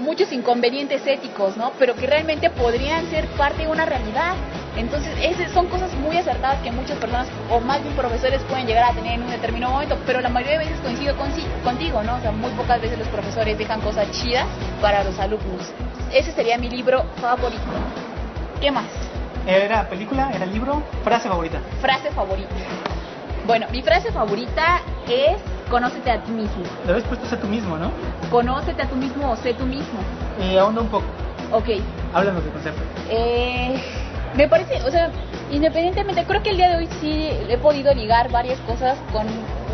[0.00, 1.72] muchos inconvenientes éticos, ¿no?
[1.78, 4.34] Pero que realmente podrían ser parte de una realidad.
[4.78, 8.84] Entonces, esas son cosas muy acertadas que muchas personas, o más bien profesores, pueden llegar
[8.84, 11.28] a tener en un determinado momento, pero la mayoría de veces coincido con,
[11.64, 12.14] contigo, ¿no?
[12.14, 14.46] O sea, muy pocas veces los profesores dejan cosas chidas
[14.80, 15.72] para los alumnos.
[16.12, 17.60] Ese sería mi libro favorito.
[18.60, 18.86] ¿Qué más?
[19.48, 20.30] ¿Era película?
[20.32, 20.84] ¿Era libro?
[21.02, 21.60] ¿Frase favorita?
[21.80, 22.54] Frase favorita.
[23.48, 26.62] Bueno, mi frase favorita es conócete a ti mismo.
[26.84, 27.90] Lo habéis puesto sé tú mismo, ¿no?
[28.30, 29.98] Conócete a tú mismo o sé tú mismo.
[30.40, 31.06] Eh, ahonda un poco.
[31.50, 31.68] Ok.
[32.14, 32.80] Háblanos del concepto.
[33.10, 33.82] Eh,
[34.34, 35.10] me parece, o sea,
[35.50, 39.26] independientemente, creo que el día de hoy sí he podido ligar varias cosas con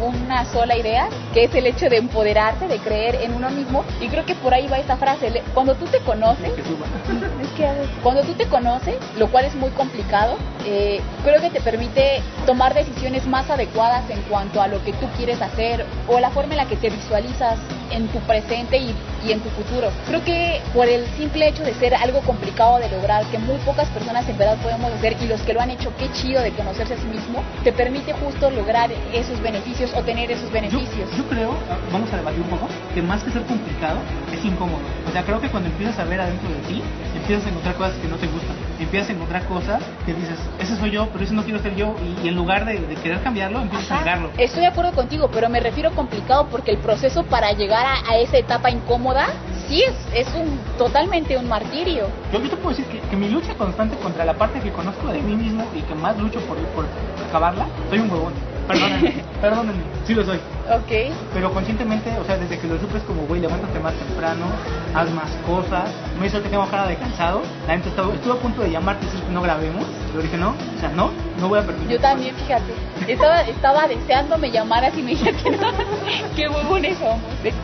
[0.03, 3.85] una sola idea, que es el hecho de empoderarte, de creer en uno mismo.
[4.01, 5.43] Y creo que por ahí va esta frase.
[5.53, 7.69] Cuando tú te conoces, es que
[8.03, 12.75] cuando tú te conoces, lo cual es muy complicado, eh, creo que te permite tomar
[12.75, 16.59] decisiones más adecuadas en cuanto a lo que tú quieres hacer o la forma en
[16.59, 17.59] la que te visualizas
[17.91, 18.95] en tu presente y,
[19.27, 19.91] y en tu futuro.
[20.07, 23.89] Creo que por el simple hecho de ser algo complicado de lograr, que muy pocas
[23.89, 26.95] personas en verdad podemos hacer y los que lo han hecho, qué chido de conocerse
[26.95, 31.11] a sí mismo, te permite justo lograr esos beneficios o tener esos beneficios.
[31.17, 31.55] Yo, creo,
[31.93, 33.99] vamos a debatir un poco, que más que ser complicado,
[34.33, 34.81] es incómodo.
[35.09, 36.83] O sea, creo que cuando empiezas a ver adentro de ti,
[37.15, 38.57] empiezas a encontrar cosas que no te gustan.
[38.79, 41.95] Empiezas a encontrar cosas que dices, ese soy yo, pero ese no quiero ser yo.
[42.23, 44.31] Y, en lugar de, querer cambiarlo, empiezas a negarlo.
[44.39, 48.39] Estoy de acuerdo contigo, pero me refiero complicado porque el proceso para llegar a, esa
[48.39, 49.27] etapa incómoda
[49.69, 52.07] sí es, es un totalmente un martirio.
[52.33, 55.09] Yo, yo te puedo decir que, que, mi lucha constante contra la parte que conozco
[55.09, 56.87] de mí mismo y que más lucho por, por
[57.29, 58.54] acabarla, soy un huevón.
[58.67, 60.39] Perdónenme, perdónenme, sí lo soy.
[60.71, 61.15] Ok.
[61.35, 64.47] Pero conscientemente, o sea, desde que lo supe es como, güey, levántate más temprano,
[64.95, 65.91] haz más cosas.
[66.19, 67.43] Me hizo que tengo cara de cansado.
[67.67, 69.85] La gente estuvo, estuvo a punto de llamarte y decir que no grabemos.
[70.11, 71.91] Pero dije, no, o sea, no, no voy a permitir.
[71.91, 72.73] Yo también, fíjate.
[73.07, 75.67] Estaba, estaba deseando me llamaras y me dijera que no.
[76.37, 77.21] Qué huevones somos.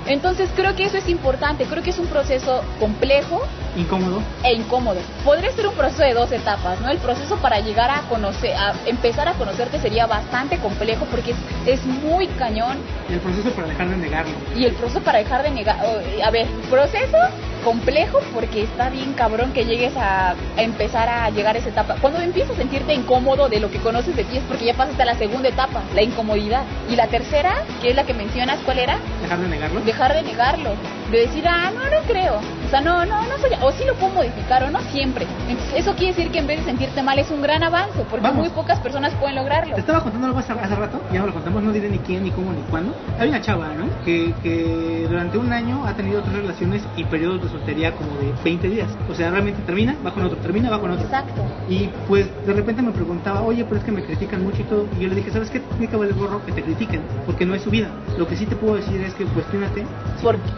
[0.06, 1.64] Entonces creo que eso es importante.
[1.64, 3.40] Creo que es un proceso complejo.
[3.76, 4.22] Incómodo.
[4.44, 5.00] E incómodo.
[5.24, 6.90] Podría ser un proceso de dos etapas, ¿no?
[6.90, 11.36] El proceso para llegar a conocer, a empezar a conocerte sería bastante complejo porque es,
[11.66, 12.78] es muy cañón
[13.10, 14.32] y el proceso para dejar de negarlo.
[14.56, 15.78] Y el proceso para dejar de negar...
[16.24, 17.16] A ver, proceso
[17.64, 21.96] complejo porque está bien cabrón que llegues a, empezar a llegar a esa etapa.
[22.00, 25.02] Cuando empiezas a sentirte incómodo de lo que conoces de ti es porque ya pasaste
[25.02, 26.62] a la segunda etapa, la incomodidad.
[26.88, 28.98] Y la tercera, que es la que mencionas, ¿cuál era?
[29.22, 29.80] Dejar de negarlo.
[29.80, 30.70] Dejar de negarlo.
[31.10, 32.40] De decir, ah, no, no creo.
[32.70, 33.50] O sea, no, no, no soy.
[33.62, 35.26] O sí lo puedo modificar o no siempre.
[35.48, 38.30] Entonces, eso quiere decir que en vez de sentirte mal es un gran avance porque
[38.30, 39.74] muy pocas personas pueden lograrlo.
[39.74, 42.22] Te estaba contando algo hace, hace rato, ya no lo contamos, no diré ni quién,
[42.22, 42.94] ni cómo, ni cuándo.
[43.18, 43.86] Hay una chava, ¿no?
[44.04, 48.32] Que, que durante un año ha tenido tres relaciones y periodos de soltería como de
[48.44, 48.88] 20 días.
[49.10, 51.04] O sea, realmente termina, va con otro, termina, va con otro.
[51.04, 51.42] Exacto.
[51.68, 54.86] Y pues de repente me preguntaba, oye, pero es que me critican mucho y todo.
[54.96, 55.60] Y yo le dije, ¿sabes qué?
[55.80, 57.88] Me acaba el gorro que te critiquen, porque no es su vida.
[58.16, 59.84] Lo que sí te puedo decir es que cuestionate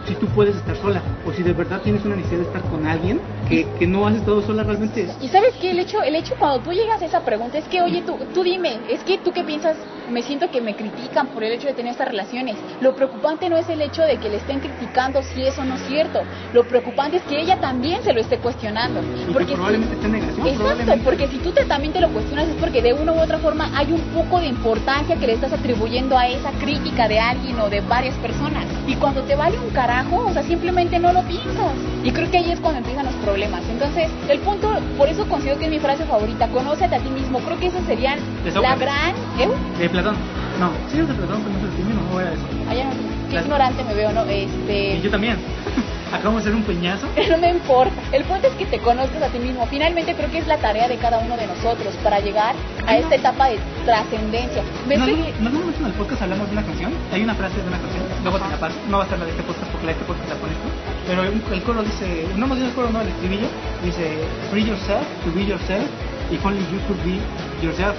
[0.07, 2.85] si tú puedes estar sola o si de verdad tienes una necesidad de estar con
[2.85, 5.07] alguien que, que no has estado sola realmente.
[5.21, 7.81] Y sabes qué, el hecho, el hecho cuando tú llegas a esa pregunta es que,
[7.81, 9.77] oye, tú, tú dime, es que tú qué piensas
[10.09, 12.57] me siento que me critican por el hecho de tener estas relaciones.
[12.81, 15.81] Lo preocupante no es el hecho de que le estén criticando si eso no es
[15.87, 16.21] cierto.
[16.53, 19.01] Lo preocupante es que ella también se lo esté cuestionando.
[19.31, 20.47] porque probablemente esté negación.
[20.47, 23.39] Exacto, porque si tú te, también te lo cuestionas es porque de una u otra
[23.39, 27.59] forma hay un poco de importancia que le estás atribuyendo a esa crítica de alguien
[27.59, 28.65] o de varias personas.
[28.87, 31.92] Y cuando te vale un carajo, o sea, simplemente no lo piensas.
[32.03, 33.61] Y creo que ahí es cuando empiezan los problemas.
[33.69, 37.39] Entonces, el punto, por eso considero que es mi frase favorita, conócete a ti mismo.
[37.39, 38.17] Creo que esa sería
[38.61, 39.15] la gran...
[39.39, 39.49] ¿eh?
[39.79, 40.15] De Platón.
[40.59, 42.45] No, sí es de Platón, no es el mismo, no voy a decir.
[42.69, 42.91] Ah, ya no,
[43.29, 44.23] qué ignorante me veo, ¿no?
[44.23, 44.97] Este...
[44.97, 45.37] Y yo también.
[46.13, 47.07] Acabamos de hacer un peñazo.
[47.29, 47.93] no me importa.
[48.11, 49.65] El punto es que te conozcas a ti mismo.
[49.67, 52.53] Finalmente creo que es la tarea de cada uno de nosotros para llegar
[52.85, 54.61] a esta etapa de trascendencia.
[54.89, 56.93] ¿En algún momento en el podcast hablamos de una canción?
[57.11, 58.03] Hay una frase de una canción.
[58.23, 58.75] Luego te la paso.
[58.89, 60.57] No va a ser la de este podcast porque la de este podcast la pones
[60.57, 60.92] tú.
[61.05, 63.47] Pero el coro dice, no más bien el coro, no, el estribillo.
[63.83, 65.83] Dice, free yourself to be yourself
[66.31, 67.19] if only you could be
[67.61, 67.95] yourself.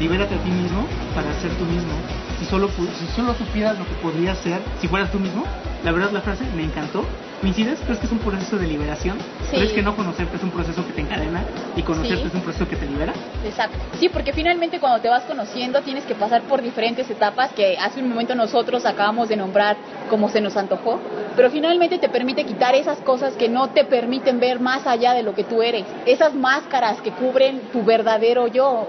[0.00, 1.92] Libérate a ti mismo para ser tú mismo.
[2.38, 5.44] Si solo, si solo supieras lo que podrías ser si fueras tú mismo,
[5.84, 7.04] la verdad la frase me encantó
[7.40, 7.78] ¿Coincides?
[7.84, 9.16] ¿Crees que es un proceso de liberación?
[9.48, 11.44] ¿Crees que no conocerte es un proceso que te encadena
[11.76, 13.12] y conocerte es un proceso que te libera?
[13.44, 13.78] Exacto.
[14.00, 18.00] Sí, porque finalmente cuando te vas conociendo tienes que pasar por diferentes etapas que hace
[18.00, 19.76] un momento nosotros acabamos de nombrar
[20.10, 20.98] como se nos antojó,
[21.36, 25.22] pero finalmente te permite quitar esas cosas que no te permiten ver más allá de
[25.22, 28.88] lo que tú eres, esas máscaras que cubren tu verdadero yo,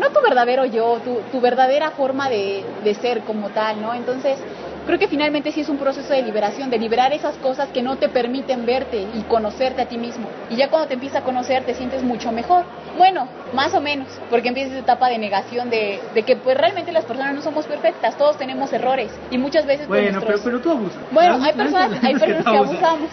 [0.00, 3.94] no tu verdadero yo, tu, tu verdadera forma de, de ser como tal, ¿no?
[3.94, 4.38] Entonces,
[4.86, 7.96] creo que finalmente sí es un proceso de liberación, de liberar esas cosas que no
[7.96, 10.26] te permiten verte y conocerte a ti mismo.
[10.50, 12.64] Y ya cuando te empiezas a conocer te sientes mucho mejor.
[12.96, 17.04] Bueno, más o menos, porque empieza esa etapa de negación de, que pues realmente las
[17.04, 19.86] personas no somos perfectas, todos tenemos errores y muchas veces...
[19.86, 20.98] Pues, bueno, pero, pero, tú abusas.
[21.10, 23.10] Bueno, hay personas, hay personas que, abusamos,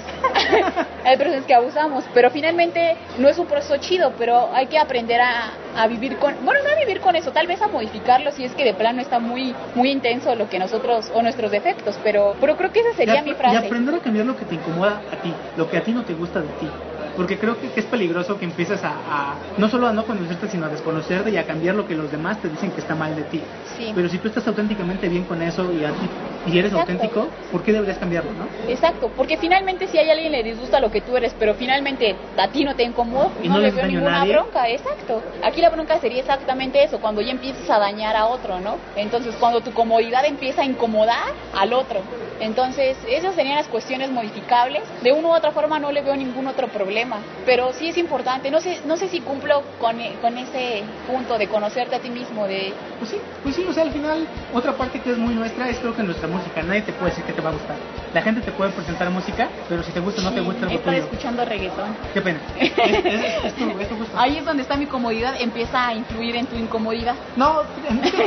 [1.06, 5.22] hay personas que abusamos, pero finalmente no es un proceso chido, pero hay que aprender
[5.22, 8.44] a, a vivir con, bueno, no a vivir con eso, tal vez a modificarlo si
[8.44, 12.36] es que de plano está muy, muy intenso lo que nosotros o nuestros defectos, pero,
[12.39, 13.56] pero creo que esa sería mi frase.
[13.56, 16.04] Y aprender a cambiar lo que te incomoda a ti, lo que a ti no
[16.04, 16.67] te gusta de ti
[17.20, 20.70] porque creo que, es peligroso que empieces a, no solo a no conocerte, sino a
[20.70, 23.42] desconocerte y a cambiar lo que los demás te dicen que está mal de ti.
[23.94, 26.10] Pero si tú estás auténticamente bien con eso y, a ti,
[26.48, 28.48] y eres auténtico, ¿por qué deberías cambiarlo, no?
[28.72, 32.48] Exacto, porque finalmente si hay alguien le disgusta lo que tú eres, pero finalmente a
[32.48, 35.22] ti no te incomoda, no, no le veo ninguna bronca, exacto.
[35.44, 38.78] Aquí la bronca sería exactamente eso, cuando ya empiezas a dañar a otro, ¿no?
[38.96, 42.00] Entonces, cuando tu comodidad empieza a incomodar al otro.
[42.40, 44.84] Entonces, esas serían las cuestiones modificables.
[45.02, 47.09] De una u otra forma no le veo ningún otro problema,
[47.45, 48.52] pero sí es importante.
[48.52, 52.48] No sé, no sé si cumplo con, con ese punto de conocerte a ti mismo,
[52.48, 52.74] de...
[53.00, 55.80] Pues sí, pues sí, o sea, al final, otra parte que es muy nuestra es
[55.80, 56.62] creo que nuestra música.
[56.63, 57.78] Nadie te puede decir que te va a gustar.
[58.13, 60.74] La gente te puede presentar música, pero si te gusta o no te gusta es
[60.74, 61.95] Estoy escuchando reggaetón.
[62.13, 62.39] Qué pena.
[64.15, 67.15] Ahí es donde está mi comodidad, empieza a influir en tu incomodidad.
[67.36, 67.62] No,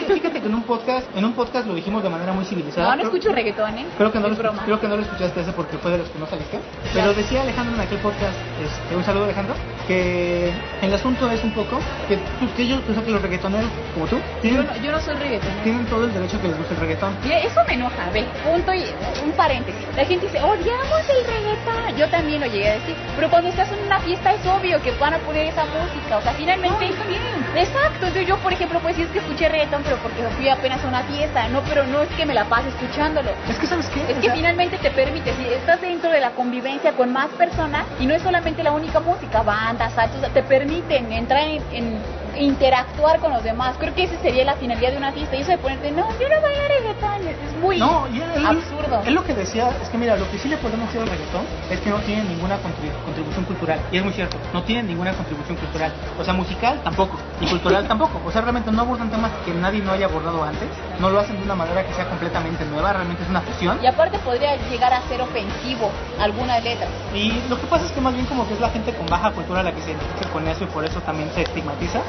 [0.06, 2.90] fíjate, que en un podcast, en un podcast lo dijimos de manera muy civilizada.
[2.90, 3.86] No, no escucho reggaetón, ¿eh?
[3.96, 6.18] Creo que no, lo, creo que no lo escuchaste ese porque fue de los que
[6.18, 6.60] no saliste.
[6.94, 9.54] Pero decía Alejandro en aquel podcast, este, un saludo Alejandro,
[9.86, 14.18] que el asunto es un poco que, pues, que ellos, que los reggaetoneros como tú,
[14.40, 15.62] tienen, yo, no, yo no soy reggaetonero.
[15.62, 17.16] Tienen todo el derecho que les guste el reggaetón.
[17.24, 18.84] Eso me enoja, ve, punto y
[19.24, 19.82] un paréntesis.
[19.96, 21.96] La gente dice, odiamos el reggaetón.
[21.96, 22.94] Yo también lo llegué a decir.
[23.16, 26.18] Pero cuando estás en una fiesta es obvio que van a poner esa música.
[26.18, 26.88] O sea, finalmente.
[26.88, 27.92] No, Exacto.
[27.94, 30.88] Entonces yo, por ejemplo, pues sí es que escuché reggaetón, pero porque fui apenas a
[30.88, 31.48] una fiesta.
[31.48, 33.30] No, pero no es que me la pase escuchándolo.
[33.48, 34.12] Es que, ¿sabes qué?
[34.12, 38.06] Es que finalmente te permite, si estás dentro de la convivencia con más personas, y
[38.06, 39.92] no es solamente la única música, bandas,
[40.32, 42.02] te permiten entrar en
[42.36, 43.76] interactuar con los demás.
[43.78, 45.36] Creo que esa sería la finalidad de una fiesta.
[45.36, 49.02] Y eso de ponerte, no, yo no voy a reggaetón, es muy absurdo.
[49.04, 51.44] Es lo que decía, es que mira, lo que sí le podemos decir al reggaetón
[51.70, 53.80] es que no tiene ninguna contribución cultural.
[53.90, 55.92] Y es muy cierto, no tiene ninguna contribución cultural.
[56.18, 58.20] O sea, musical tampoco, y cultural tampoco.
[58.24, 60.68] O sea, realmente no abordan temas que nadie no haya abordado antes.
[60.98, 63.78] No lo hacen de una manera que sea completamente nueva, realmente es una fusión.
[63.82, 65.90] Y aparte podría llegar a ser ofensivo
[66.20, 66.86] alguna letra.
[67.14, 69.30] Y lo que pasa es que más bien como que es la gente con baja
[69.32, 72.00] cultura la que se identifica con eso y por eso también se estigmatiza.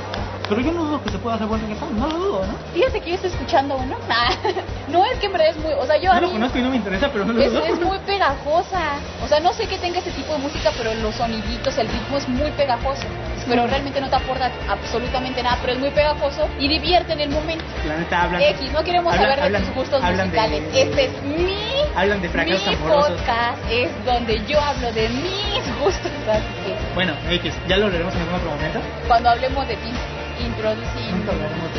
[0.49, 2.53] Pero yo no dudo que se pueda hacer buen reggaetón, no lo dudo, ¿no?
[2.73, 3.97] Fíjate que yo estoy escuchando uno.
[4.89, 5.71] no es que en verdad es muy.
[5.73, 6.13] O sea, yo.
[6.13, 7.65] No lo conozco y no me interesa, pero no lo es, dudo.
[7.65, 8.99] Es muy pegajosa.
[9.23, 12.17] O sea, no sé qué tenga ese tipo de música, pero los soniditos, el ritmo
[12.17, 13.03] es muy pegajoso.
[13.47, 17.29] Pero realmente no te aporta absolutamente nada, pero es muy pegajoso y divierte en el
[17.29, 17.65] momento.
[17.87, 18.41] La neta hablan.
[18.41, 20.63] X, no queremos saber de tus gustos musicales.
[20.73, 21.57] este es mi.
[21.95, 26.11] Hablan de fracasos mi podcast es donde yo hablo de mis gustos.
[26.29, 26.93] Así que.
[26.95, 28.79] Bueno, X, ya lo leeremos en algún otro momento.
[29.07, 29.91] Cuando hablemos de ti.
[30.39, 31.23] Introducing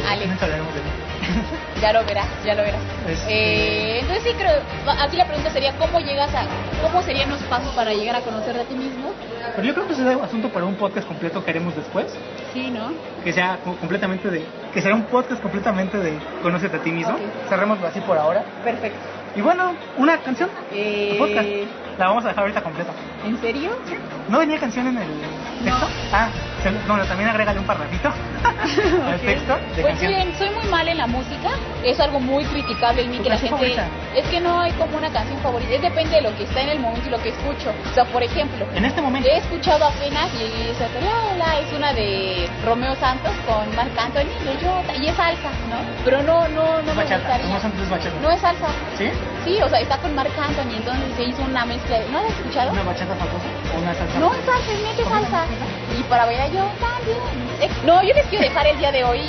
[0.09, 0.31] Alex.
[1.81, 2.81] Ya lo verás, ya lo verás.
[3.09, 3.33] Este-
[3.97, 4.61] Eh, entonces sí creo,
[5.03, 6.45] aquí la pregunta sería, ¿cómo llegas a,
[6.83, 9.11] cómo serían los pasos para llegar a conocerte a ti mismo?
[9.57, 12.07] Pero yo creo que ese es asunto para un podcast completo que haremos después.
[12.53, 12.93] Sí, ¿no?
[13.23, 14.45] Que sea co- completamente de.
[14.73, 17.15] Que será un podcast completamente de Conócete a ti mismo.
[17.15, 17.49] Ok.
[17.49, 18.45] Cerrémoslo así por ahora.
[18.63, 18.99] Perfecto.
[19.37, 20.49] Y bueno, una canción.
[20.73, 21.49] Eh, de podcast.
[21.99, 22.93] La vamos a dejar ahorita completa.
[23.27, 23.71] ¿En serio?
[24.29, 25.09] ¿No venía canción en el
[25.65, 25.87] texto?
[26.13, 26.29] Ah,
[26.65, 28.09] se- no, no, también agrégale un parrafito
[29.07, 30.13] al texto de Pues canción.
[30.13, 31.51] bien, soy muy mal en la música.
[31.85, 33.51] Es algo muy criticable en mí ¿Tu que la gente.
[33.51, 33.87] favorita?
[34.17, 35.75] Es que no hay como una canción favorita.
[35.75, 37.73] Es depende de lo que está en el momento y lo que escucho.
[37.91, 39.29] O sea, por ejemplo, En este momento.
[39.29, 44.33] he escuchado apenas y esa la, la, es una de Romeo Santos con Marc Anthony
[44.43, 45.77] y yo y es salsa, ¿no?
[46.05, 47.19] Pero no, no, no Es me bachata.
[47.19, 47.45] gustaría.
[47.47, 48.17] Romeo Santos es bachata.
[48.23, 48.67] No es salsa.
[48.97, 49.11] ¿Sí?
[49.45, 51.99] Sí, o sea, está con Marc Anthony, entonces se hizo una mezcla.
[52.11, 52.73] ¿No la has escuchado?
[52.73, 53.47] ¿Una bachata famosa
[53.77, 54.19] o una salsa?
[54.19, 55.45] No, es salsa, es salsa.
[55.99, 57.75] Y para bailar yo también.
[57.87, 59.21] No, yo les quiero dejar el día de hoy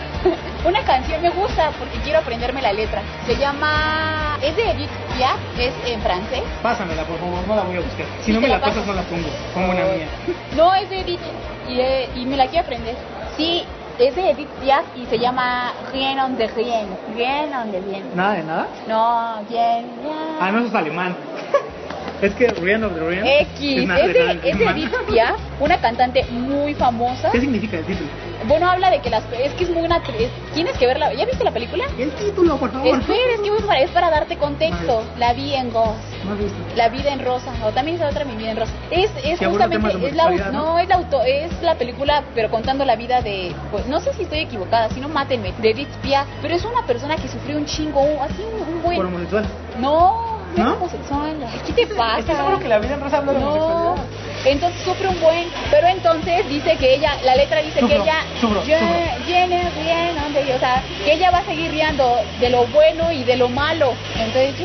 [0.64, 3.02] una canción, me gusta porque quiero aprenderme la letra.
[3.26, 6.42] Se llama, es de Edith Piaf, es en francés.
[6.62, 8.06] Pásamela, por favor, no la voy a buscar.
[8.20, 9.28] Si Sí, no me la la pasas, no la pongo.
[9.54, 10.08] Como una mía.
[10.56, 11.20] No, es de Edith
[11.68, 12.96] y, eh, y me la quiero aprender.
[13.36, 13.64] Sí,
[13.98, 16.88] es de Edith Piaf y se llama Rien on de Rien.
[17.14, 18.10] Rien on de Rien.
[18.14, 18.66] ¿Nada de nada?
[18.88, 20.14] No, bien, bien.
[20.40, 21.16] Ah, no, eso es alemán.
[22.22, 24.64] es que Rihanna of the Rihanna X, es, de, es de.
[24.64, 27.30] Edith Piaf, una cantante muy famosa.
[27.32, 28.08] ¿Qué significa el título?
[28.48, 31.12] Bueno, habla de que las es que es muy una es- tienes que verla.
[31.14, 31.84] ¿Ya viste la película?
[31.96, 32.98] El título, por favor.
[32.98, 35.04] Espera, es que para- es para darte contexto.
[35.18, 35.98] La vi en Ghost.
[36.24, 36.58] No has visto.
[36.76, 38.72] La vida en rosa, o también es otra mi vida en rosa.
[38.90, 40.78] Es, es justamente, es la, no, ¿no?
[40.78, 44.22] es la auto, es la película, pero contando la vida de, pues, no sé si
[44.22, 47.66] estoy equivocada, si no mátenme, de Edith Piaf, pero es una persona que sufrió un
[47.66, 49.44] chingo, así un, un buen, Por homosexual.
[49.80, 51.36] no, no, homosexual,
[51.66, 52.18] ¿qué te pasa?
[52.20, 54.04] ¿Estás seguro que la vida en rosa habla de No, homosexualidad?
[54.44, 58.14] entonces sufre un buen, pero entonces dice que ella, la letra dice que Sufro, ella,
[58.40, 59.26] sufro, "Ye- sufro".
[59.26, 60.16] llene bien,
[60.54, 63.94] o sea, que ella va a seguir riendo de lo bueno y de lo malo,
[64.18, 64.64] entonces, "Ye-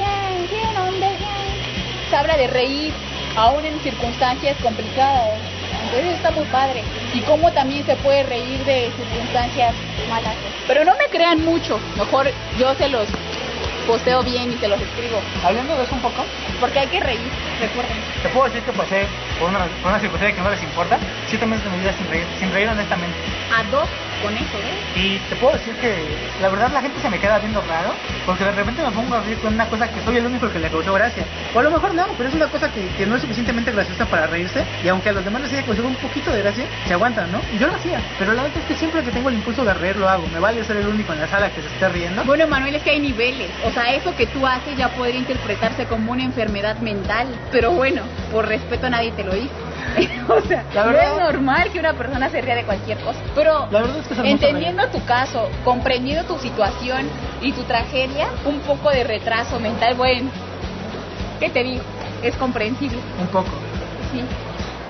[0.52, 2.10] ye- donde, ye".
[2.10, 2.92] se habla de reír,
[3.36, 5.30] aún en circunstancias complicadas,
[5.84, 9.74] entonces está muy padre, y cómo también se puede reír de circunstancias
[10.10, 10.34] malas,
[10.68, 13.08] pero no me crean mucho, mejor yo se los
[13.88, 16.26] posteo bien y se los escribo, Hablando de eso un poco,
[16.60, 17.98] porque hay que reír, recuerden.
[18.22, 19.08] te puedo decir que pasé
[19.40, 22.08] por una, por una circunstancia que no les importa, siete meses de mi vida sin
[22.10, 23.18] reír, sin reír honestamente.
[23.56, 23.88] a dos
[24.22, 25.00] con eso, ¿eh?
[25.00, 25.96] Y te puedo decir que
[26.42, 27.94] la verdad la gente se me queda viendo raro,
[28.26, 30.60] porque de repente me pongo a reír con una cosa que soy el único que
[30.60, 31.26] le causó gracia.
[31.54, 34.06] O a lo mejor no, pero es una cosa que, que no es suficientemente graciosa
[34.06, 36.94] para reírse, y aunque a los demás les haya causado un poquito de gracia, se
[36.94, 37.40] aguantan, ¿no?
[37.54, 39.74] Y yo lo hacía, pero la verdad es que siempre que tengo el impulso de
[39.74, 42.24] reír lo hago, me vale ser el único en la sala que se esté riendo.
[42.24, 43.50] Bueno, Manuel, es que hay niveles.
[43.66, 47.28] O sea, eso que tú haces ya podría interpretarse como una enfermedad mental.
[47.52, 48.02] Pero bueno,
[48.32, 49.67] por respeto nadie te lo dice.
[50.30, 53.20] o sea, La no es normal que una persona se ría de cualquier cosa.
[53.36, 57.10] Pero La verdad es que es hermoso entendiendo tu caso, comprendiendo tu situación
[57.42, 60.30] y tu tragedia, un poco de retraso mental, bueno,
[61.40, 61.84] ¿qué te digo?
[62.24, 62.98] Es comprensible.
[63.20, 63.50] Un poco.
[64.12, 64.24] Sí.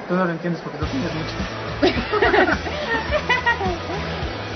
[0.08, 1.36] Tú no lo entiendes porque tú tienes mucho.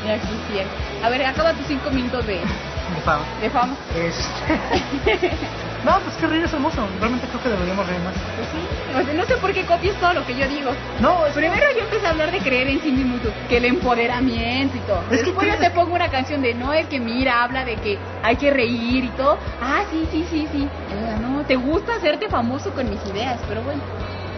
[0.05, 0.67] Ya quisiera.
[1.03, 3.23] A ver, acaba tus cinco minutos de, De fama.
[3.39, 3.75] de fama.
[3.95, 5.31] Este...
[5.83, 6.87] no, pues que reír es hermoso.
[6.99, 8.13] Realmente creo que deberíamos reír más.
[8.35, 9.15] Pues sí.
[9.17, 10.71] No sé por qué copias todo lo que yo digo.
[10.99, 13.17] No, es Primero yo empecé a hablar de creer en sí mismo,
[13.49, 15.01] que el empoderamiento y todo.
[15.11, 17.65] Es que Después yo crees- te pongo una canción de no, es que mira, habla
[17.65, 19.37] de que hay que reír y todo.
[19.61, 20.67] Ah, sí, sí, sí, sí.
[20.89, 23.81] Sea, no, te gusta hacerte famoso con mis ideas, pero bueno,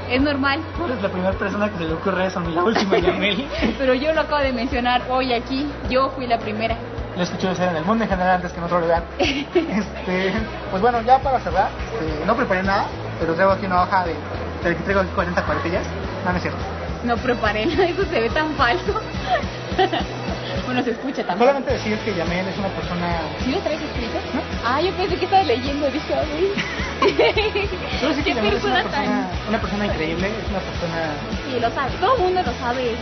[0.09, 0.61] es normal.
[0.77, 3.47] Tú eres la primera persona que se le ocurre eso, ni la última, Yamel.
[3.77, 6.77] Pero yo lo acabo de mencionar hoy aquí, yo fui la primera.
[7.15, 9.03] Lo escuché decir en el mundo en general antes que en otro lugar.
[9.19, 10.33] Este,
[10.71, 12.85] pues bueno, ya para cerrar, este, no preparé nada,
[13.19, 14.15] pero traigo aquí una hoja de,
[14.63, 15.83] de que traigo aquí 40 cuartillas.
[16.25, 16.59] No, no es cierto.
[17.03, 18.93] No preparé nada, eso se ve tan falso.
[20.65, 21.49] bueno, se escucha también.
[21.49, 23.07] Solamente decir que Yamel es una persona...
[23.43, 24.17] ¿Sí lo traes escrito?
[24.33, 24.41] ¿No?
[24.65, 26.13] Ah, yo pensé que estaba leyendo, dije.
[27.99, 29.05] Solo decir que ¿Qué Yamel es una persona tan...?
[29.05, 30.97] persona, una persona increíble, es una persona...
[31.45, 32.95] Sí, lo sabe, todo el mundo lo sabe.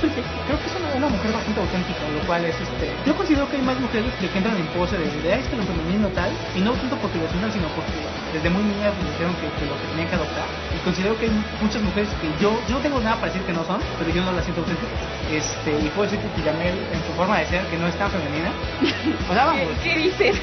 [0.00, 2.90] Creo que es una, una mujer bastante auténtica, lo cual es este.
[3.04, 5.62] Yo considero que hay más mujeres que entran en pose de idea es que lo
[5.62, 7.92] femenino tal, y no tanto porque lo sientan, sino porque
[8.32, 10.46] desde muy niñas me dijeron que, que lo que tenían que adoptar.
[10.74, 13.52] Y considero que hay muchas mujeres que yo, yo no tengo nada para decir que
[13.52, 14.98] no son, pero yo no las siento auténticas.
[15.30, 18.10] Este, y puedo decir que Yamel, en su forma de ser, que no es tan
[18.10, 18.52] femenina.
[19.28, 20.40] O sea, vamos, ¿Qué, qué dices?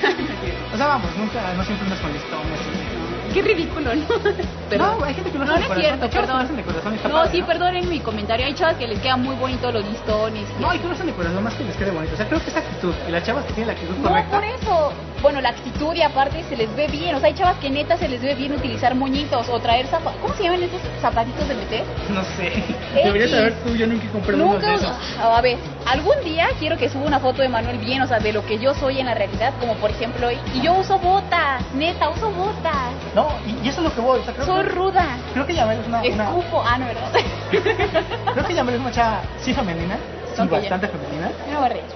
[0.74, 2.60] o sea, vamos, nunca, no siempre andas con listones.
[2.62, 2.97] y-
[3.34, 4.06] Qué ridículo, ¿no?
[4.78, 5.82] No, hay gente que lo no, hace no de es corazón.
[5.82, 6.42] cierto, Hay perdón.
[6.42, 7.48] hacen de corazón No, padre, sí, ¿no?
[7.48, 8.46] perdonen mi comentario.
[8.46, 10.44] Hay chavas que les quedan muy bonitos los listones.
[10.60, 12.14] No, y que lo hacen de corazón, más que les quede bonito.
[12.14, 12.94] O sea, creo que es actitud.
[13.08, 14.38] Y las chavas que tienen la actitud No, correcta.
[14.40, 14.94] por eso.
[15.22, 17.16] Bueno, la actitud y aparte se les ve bien.
[17.16, 20.20] O sea, hay chavas que neta se les ve bien utilizar moñitos o traer zapatos.
[20.22, 21.84] ¿Cómo se llaman estos zapatitos de meter?
[22.10, 22.52] No sé.
[22.94, 24.68] Deberías saber tú, yo nunca compré Nunca.
[24.68, 24.92] de esos.
[25.22, 28.32] A ver, algún día quiero que suba una foto de Manuel bien, o sea, de
[28.32, 30.38] lo que yo soy en la realidad, como por ejemplo hoy.
[30.54, 32.74] Y yo uso botas, neta, uso botas.
[33.16, 34.20] No, y, eso es lo que voy.
[34.20, 35.18] O sea, creo Soy que, ruda.
[35.34, 36.64] creo que Yamel es una, una- Escupo.
[36.66, 37.12] Ah, no, ¿verdad?
[38.34, 39.98] creo que Yamel es una chava sí femenina,
[40.46, 40.60] ya.
[40.60, 41.32] bastante femenina,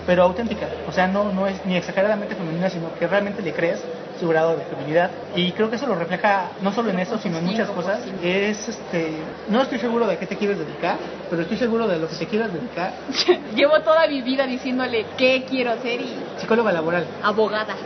[0.05, 0.67] pero auténtica.
[0.87, 3.83] O sea, no, no es ni exageradamente femenina, sino que realmente le crees
[4.19, 5.09] su grado de feminidad.
[5.35, 8.01] Y creo que eso lo refleja no solo en eso, sino en muchas cosas.
[8.23, 9.13] Es, este,
[9.49, 10.97] no estoy seguro de qué te quieres dedicar,
[11.29, 12.93] pero estoy seguro de lo que te quieras dedicar.
[13.55, 17.05] Llevo toda mi vida diciéndole qué quiero ser y Psicóloga laboral.
[17.23, 17.75] abogada.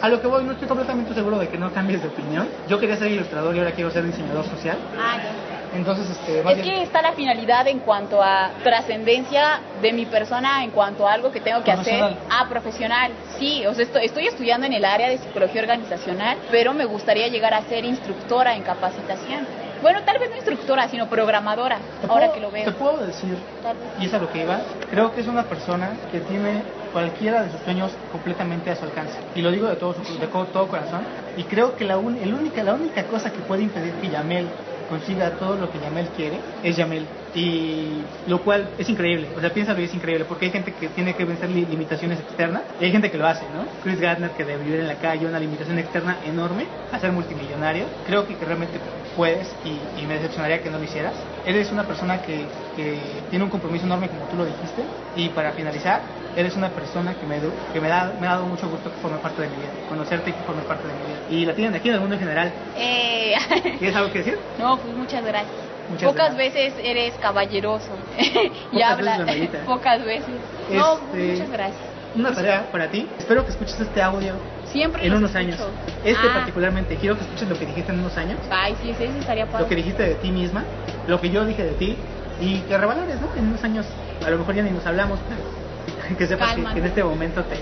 [0.00, 2.48] A lo que voy, no estoy completamente seguro de que no cambies de opinión.
[2.68, 4.78] Yo quería ser ilustrador y ahora quiero ser diseñador social.
[4.98, 5.45] Ah, ya.
[5.72, 10.62] Entonces, este, Es bien- que está la finalidad en cuanto a trascendencia de mi persona,
[10.64, 12.18] en cuanto a algo que tengo que hacer.
[12.30, 13.12] Ah, profesional.
[13.38, 17.28] Sí, o sea, estoy, estoy estudiando en el área de psicología organizacional, pero me gustaría
[17.28, 19.46] llegar a ser instructora en capacitación.
[19.82, 22.64] Bueno, tal vez no instructora, sino programadora, ¿Te ahora puedo- que lo veo.
[22.64, 23.88] Te puedo decir, Tal vez.
[23.98, 24.60] y es a lo que iba,
[24.90, 26.62] creo que es una persona que tiene
[26.92, 29.18] cualquiera de sus sueños completamente a su alcance.
[29.34, 31.04] Y lo digo de todo, su- de todo corazón.
[31.36, 34.48] Y creo que la, un- el única, la única cosa que puede impedir que Yamel
[34.88, 37.06] consiga todo lo que Yamel quiere es Yamel.
[37.36, 39.28] Y lo cual es increíble.
[39.36, 40.24] O sea, piénsalo y es increíble.
[40.24, 43.26] Porque hay gente que tiene que vencer li- limitaciones externas y hay gente que lo
[43.26, 43.66] hace, ¿no?
[43.82, 47.84] Chris Gardner que de vivir en la calle, una limitación externa enorme a ser multimillonario.
[48.04, 48.80] Creo que, que realmente
[49.14, 51.14] puedes y, y me decepcionaría que no lo hicieras.
[51.44, 54.82] Eres una persona que, que tiene un compromiso enorme como tú lo dijiste.
[55.12, 56.00] Y para finalizar,
[56.34, 59.18] eres una persona que me, que me, da, me ha dado mucho gusto que forme
[59.18, 59.72] parte de mi vida.
[59.88, 61.22] Conocerte y que forme parte de mi vida.
[61.28, 62.54] Y la tienen aquí en el mundo en general.
[62.74, 63.34] Eh,
[63.78, 64.38] ¿Tienes algo que decir?
[64.58, 65.75] no, pues muchas gracias.
[65.90, 66.54] Muchas pocas gracias.
[66.54, 68.30] veces eres caballeroso y
[68.72, 69.58] Pocas habla veces, Amelita.
[69.66, 70.34] pocas veces.
[70.72, 71.80] No, Este, muchas gracias.
[72.14, 73.06] Una tarea para ti.
[73.18, 74.34] Espero que escuches este audio
[74.72, 75.64] Siempre en unos escucho.
[75.64, 75.68] años.
[76.04, 76.96] Este Ah, particularmente.
[76.96, 78.38] Quiero que escuches lo que dijiste en unos años.
[78.50, 79.64] Ay, sí, sí, sí, estaría padre.
[79.64, 80.64] Lo que dijiste de ti misma.
[81.06, 81.96] Lo que yo dije de ti.
[82.40, 83.28] Y que revalores, ¿no?
[83.36, 83.86] En unos años.
[84.26, 85.18] A lo mejor ya ni nos hablamos.
[85.28, 87.56] Pero que sepas que, que en este momento te,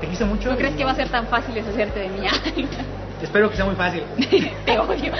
[0.00, 0.50] te quise mucho.
[0.50, 2.26] ¿No crees que va a ser tan fácil deshacerte de mí?
[3.22, 4.02] Espero que sea muy fácil.
[4.64, 5.12] Te odio.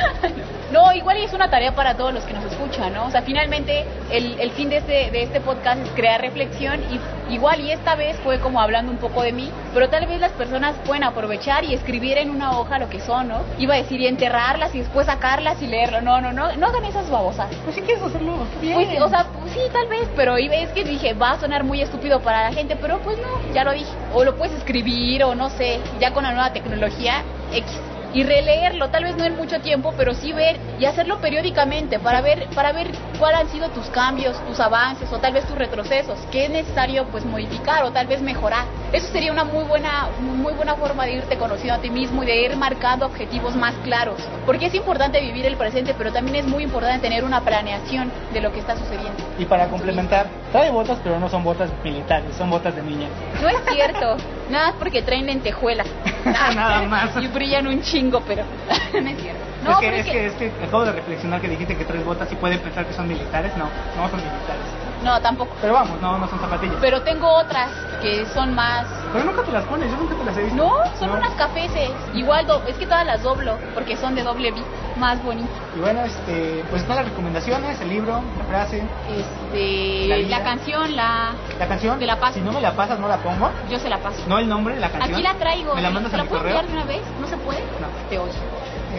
[0.73, 3.07] No, igual y es una tarea para todos los que nos escuchan, ¿no?
[3.07, 7.35] O sea, finalmente el, el fin de este, de este podcast es crear reflexión y
[7.35, 10.33] igual y esta vez fue como hablando un poco de mí, pero tal vez las
[10.33, 13.41] personas pueden aprovechar y escribir en una hoja lo que son, ¿no?
[13.59, 16.01] Iba a decir y enterrarlas y después sacarlas y leerlo.
[16.01, 17.49] No, no, no, no hagan esas babosas.
[17.65, 18.75] Pues si quieres hacerlo, bien.
[18.75, 21.65] Pues, sí, o sea, pues sí, tal vez, pero es que dije, va a sonar
[21.65, 23.91] muy estúpido para la gente, pero pues no, ya lo dije.
[24.15, 27.81] O lo puedes escribir, o no sé, ya con la nueva tecnología, X.
[28.13, 32.21] Y releerlo, tal vez no en mucho tiempo, pero sí ver y hacerlo periódicamente para
[32.21, 36.19] ver, para ver cuáles han sido tus cambios, tus avances o tal vez tus retrocesos,
[36.33, 38.67] qué es necesario pues modificar o tal vez mejorar.
[38.93, 42.27] Eso sería una muy buena, muy buena forma de irte conociendo a ti mismo y
[42.27, 44.17] de ir marcando objetivos más claros.
[44.45, 48.41] Porque es importante vivir el presente, pero también es muy importante tener una planeación de
[48.41, 49.23] lo que está sucediendo.
[49.39, 53.07] Y para complementar, trae botas, pero no son botas militares, son botas de niña.
[53.41, 54.17] No es cierto,
[54.51, 55.87] nada más porque traen lentejuelas.
[56.25, 57.17] Nada más.
[57.23, 58.43] Y brillan un chingo, pero
[58.93, 59.41] no es cierto.
[59.65, 62.31] No, es, que, es, que, es que acabo de reflexionar que dijiste que traes botas
[62.33, 63.53] y pueden pensar que son militares.
[63.57, 63.65] No,
[63.97, 64.90] no son militares.
[65.03, 65.53] No, tampoco.
[65.61, 66.77] Pero vamos, no, no son zapatillas.
[66.81, 67.71] Pero tengo otras
[68.03, 68.87] que son más...
[69.13, 70.57] Pero nunca te las pones, yo nunca te las he visto.
[70.57, 71.17] No, son No.
[71.17, 71.91] unas cafeses.
[72.15, 74.63] Igual, do- es que todas las doblo, porque son de doble V,
[74.97, 75.49] más bonito.
[75.77, 80.95] Y bueno, este, pues están las recomendaciones, el libro, la frase, Este, La la, canción,
[80.97, 81.33] la...
[81.59, 81.99] la canción.
[81.99, 82.35] Te la paso.
[82.35, 83.51] Si no me la pasas, no la pongo.
[83.71, 84.19] Yo se la paso.
[84.27, 85.15] No el nombre, la canción.
[85.15, 85.75] Aquí la traigo.
[85.75, 85.95] ¿Me la ¿sí?
[85.95, 86.63] mandas ¿Te a la mi correo?
[86.63, 87.01] de una vez?
[87.21, 87.61] ¿No se puede?
[87.81, 87.87] No.
[88.09, 88.33] Te odio.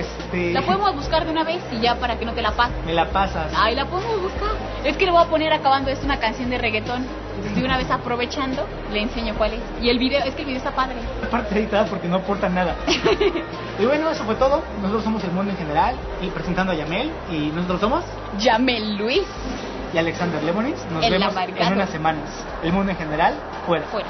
[0.01, 2.73] Este, La podemos buscar de una vez y ya para que no te la pase.
[2.85, 3.51] Me la pasas.
[3.55, 4.51] Ay, la podemos buscar.
[4.83, 7.05] Es que le voy a poner acabando esto una canción de reggaetón.
[7.35, 9.61] Entonces, de una vez aprovechando, le enseño cuál es.
[9.81, 10.95] Y el video, es que el video está padre.
[11.23, 12.75] Aparte editada porque no aporta nada.
[13.79, 14.61] y bueno, eso fue todo.
[14.81, 15.95] Nosotros somos el mundo en general.
[16.21, 17.11] Y presentando a Yamel.
[17.31, 18.03] Y nosotros somos
[18.37, 19.25] Yamel Luis,
[19.93, 20.77] y Alexander Lemonis.
[20.91, 22.29] Nos El vemos en unas semanas.
[22.63, 23.35] El mundo en general,
[23.65, 23.85] fuera.
[23.87, 24.07] fuera.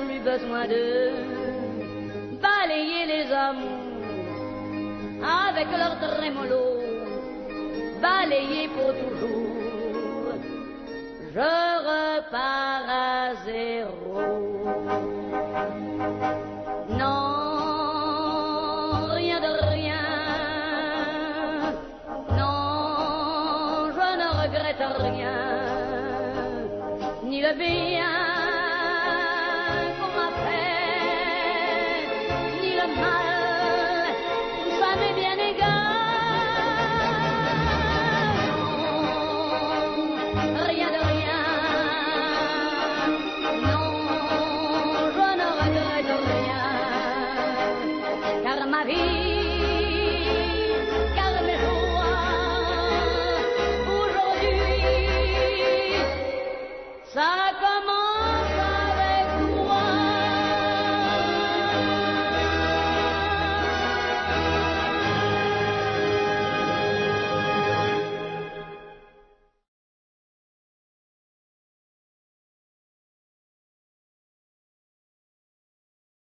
[0.00, 0.84] Plus besoin de
[2.40, 3.86] balayer les amours
[5.22, 6.64] avec leur trémolo,
[8.00, 9.46] balayer pour toujours.
[11.34, 11.50] Je
[11.90, 14.14] repars à zéro.
[16.88, 17.26] Non,
[19.14, 20.04] rien de rien.
[22.30, 25.38] Non, je ne regrette rien.
[27.24, 27.85] Ni le bien